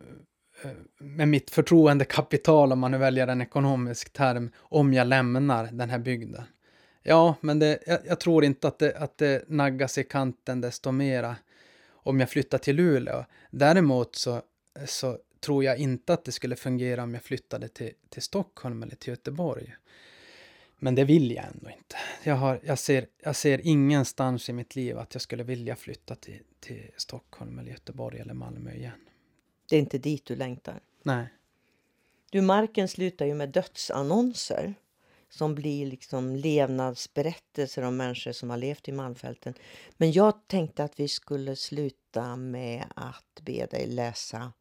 [0.64, 5.90] eh, med mitt förtroendekapital, om man nu väljer en ekonomisk term, om jag lämnar den
[5.90, 6.44] här bygden.
[7.04, 10.92] Ja, men det, jag, jag, tror inte att det, att det naggas i kanten desto
[10.92, 11.36] mera
[11.92, 13.26] om jag flyttar till Luleå.
[13.52, 14.42] Däremot så,
[14.86, 18.96] så tror jag inte att det skulle fungera om jag flyttade till, till Stockholm eller
[18.96, 19.76] till Göteborg.
[20.86, 21.96] Men det vill jag ändå inte.
[22.24, 26.16] Jag, har, jag, ser, jag ser ingenstans i mitt liv att jag skulle vilja flytta
[26.16, 29.08] till, till Stockholm eller Göteborg eller Malmö igen.
[29.70, 30.80] Det är inte dit du längtar.
[31.04, 31.28] Nej.
[32.32, 34.74] Du, marken slutar ju med dödsannonser
[35.30, 39.54] som blir liksom levnadsberättelser om människor som har levt i Malmfälten.
[39.98, 44.54] Men jag tänkte att vi skulle sluta med att be dig läsa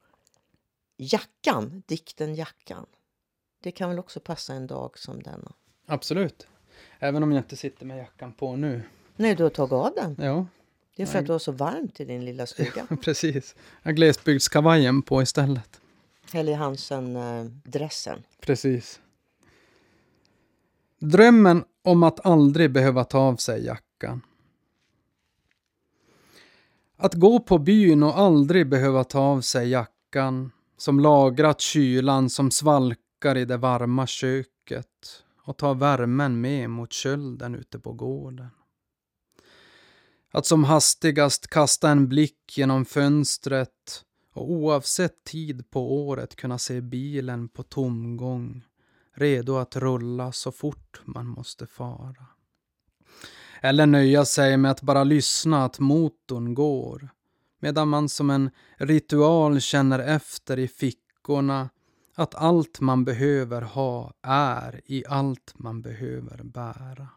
[0.96, 2.86] Jackan, dikten Jackan.
[3.60, 5.54] Det kan väl också passa en dag som denna?
[5.86, 6.46] Absolut.
[6.98, 8.82] Även om jag inte sitter med jackan på nu.
[9.16, 10.16] Nej, du har tagit av den.
[10.18, 10.46] Ja.
[10.96, 12.86] Det är för att du har så varmt i din lilla stuga.
[13.02, 13.54] Precis.
[13.82, 15.80] Jag har glesbygdskavajen på istället.
[16.32, 18.22] Helly Hansen-dressen.
[18.40, 19.00] Precis.
[20.98, 24.20] Drömmen om att aldrig behöva ta av sig jackan.
[26.96, 32.50] Att gå på byn och aldrig behöva ta av sig jackan som lagrat kylan som
[32.50, 38.50] svalkar i det varma köket och ta värmen med mot kölden ute på gården.
[40.30, 46.80] Att som hastigast kasta en blick genom fönstret och oavsett tid på året kunna se
[46.80, 48.62] bilen på tomgång,
[49.14, 52.26] redo att rulla så fort man måste fara.
[53.60, 57.08] Eller nöja sig med att bara lyssna att motorn går,
[57.60, 61.68] medan man som en ritual känner efter i fickorna
[62.14, 67.08] att allt man behöver ha är i allt man behöver bära.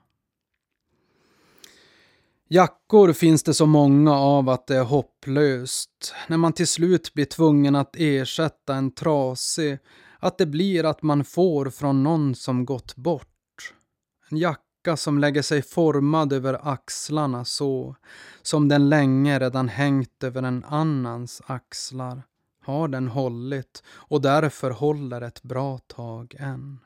[2.50, 6.14] Jackor finns det så många av att det är hopplöst.
[6.28, 9.80] När man till slut blir tvungen att ersätta en trasig,
[10.20, 13.74] att det blir att man får från någon som gått bort.
[14.30, 17.96] En jacka som lägger sig formad över axlarna så,
[18.42, 22.24] som den länge redan hängt över en annans axlar,
[22.68, 26.80] har den hållit och därför håller ett bra tag än.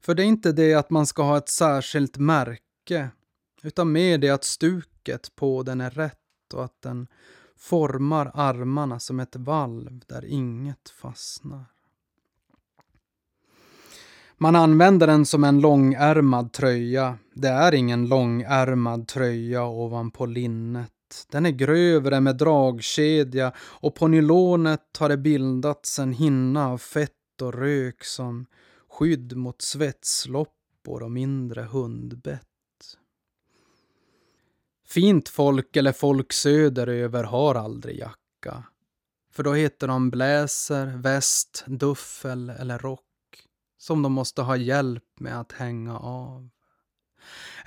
[0.00, 3.10] För det är inte det att man ska ha ett särskilt märke
[3.62, 7.06] utan mer det att stuket på den är rätt och att den
[7.56, 11.64] formar armarna som ett valv där inget fastnar.
[14.36, 17.18] Man använder den som en långärmad tröja.
[17.34, 20.90] Det är ingen långärmad tröja ovanpå linnet.
[21.30, 27.42] Den är grövre med dragkedja och på nylonet har det bildats en hinna av fett
[27.42, 28.46] och rök som
[28.88, 32.42] skydd mot svetsloppor och mindre hundbett.
[34.86, 38.64] Fint folk eller folk söderöver har aldrig jacka.
[39.32, 43.00] För då heter de bläser, väst, duffel eller rock
[43.78, 46.48] som de måste ha hjälp med att hänga av.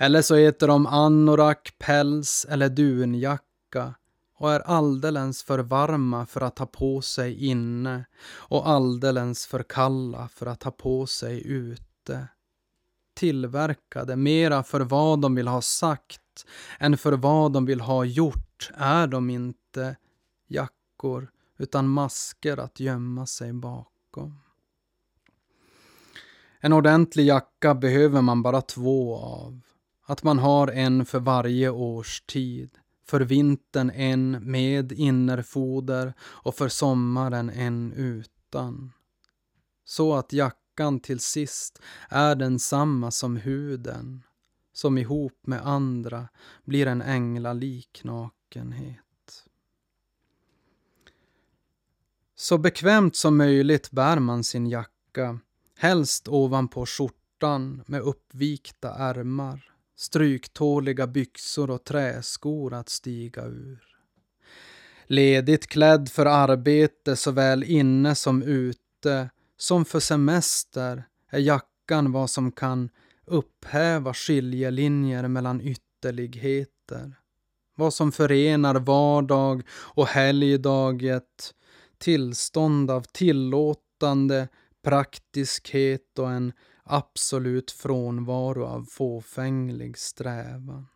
[0.00, 3.94] Eller så heter de anorak, päls eller dunjacka
[4.36, 10.28] och är alldeles för varma för att ha på sig inne och alldeles för kalla
[10.28, 12.28] för att ha på sig ute.
[13.14, 16.46] Tillverkade mera för vad de vill ha sagt
[16.78, 19.96] än för vad de vill ha gjort är de inte
[20.48, 24.40] jackor utan masker att gömma sig bakom.
[26.60, 29.60] En ordentlig jacka behöver man bara två av.
[30.08, 32.70] Att man har en för varje årstid.
[33.04, 38.92] För vintern en med innerfoder och för sommaren en utan.
[39.84, 44.22] Så att jackan till sist är densamma som huden
[44.72, 46.28] som ihop med andra
[46.64, 49.44] blir en änglalik nakenhet.
[52.36, 55.38] Så bekvämt som möjligt bär man sin jacka,
[55.76, 63.78] helst ovanpå skjortan med uppvikta ärmar, stryktåliga byxor och träskor att stiga ur.
[65.06, 72.52] Ledigt klädd för arbete såväl inne som ute, som för semester, är jackan vad som
[72.52, 72.90] kan
[73.26, 77.14] upphäva skiljelinjer mellan ytterligheter.
[77.74, 81.54] Vad som förenar vardag och helgdag i ett
[81.98, 84.48] tillstånd av tillåtande,
[84.82, 86.52] praktiskhet och en
[86.88, 90.86] absolut frånvaro av fåfänglig strävan.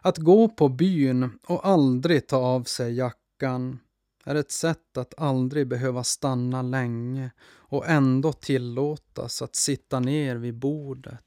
[0.00, 3.78] Att gå på byn och aldrig ta av sig jackan
[4.24, 10.54] är ett sätt att aldrig behöva stanna länge och ändå tillåtas att sitta ner vid
[10.54, 11.22] bordet.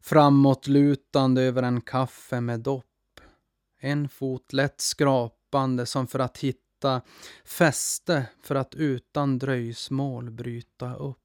[0.00, 2.84] Framåtlutande över en kaffe med dopp.
[3.78, 6.69] En fot lätt skrapande som för att hitta
[7.44, 11.18] fäste för att utan dröjsmål bryta upp.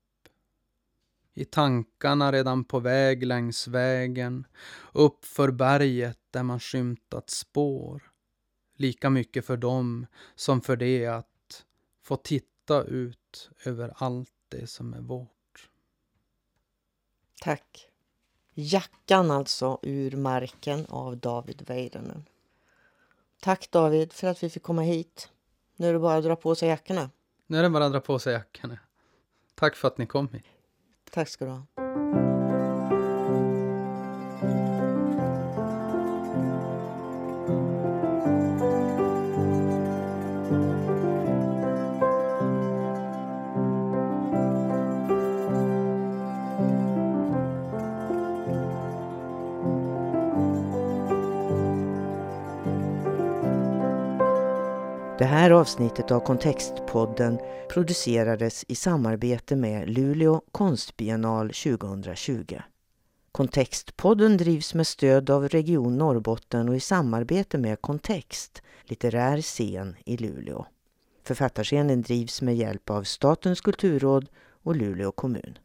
[1.33, 4.47] I tankarna redan på väg längs vägen,
[4.93, 8.11] upp för berget där man skymtat spår
[8.75, 11.65] lika mycket för dem som för det att
[12.01, 15.69] få titta ut över allt det som är vårt.
[17.41, 17.87] Tack.
[18.53, 22.25] Jackan alltså ur marken av David Väyrynen.
[23.39, 25.29] Tack David för att vi fick komma hit.
[25.75, 27.09] Nu är det bara att dra på sig jackorna.
[27.47, 28.79] Nu är det bara att dra på sig jackorna.
[29.55, 30.45] Tack för att ni kom hit.
[31.11, 32.34] Tack ska du ha.
[55.45, 57.39] Här avsnittet av Kontextpodden
[57.69, 62.59] producerades i samarbete med Luleå konstbiennal 2020.
[63.31, 70.17] Kontextpodden drivs med stöd av Region Norrbotten och i samarbete med Kontext, litterär scen i
[70.17, 70.65] Luleå.
[71.23, 74.29] Författarscenen drivs med hjälp av Statens kulturråd
[74.63, 75.57] och Luleå kommun.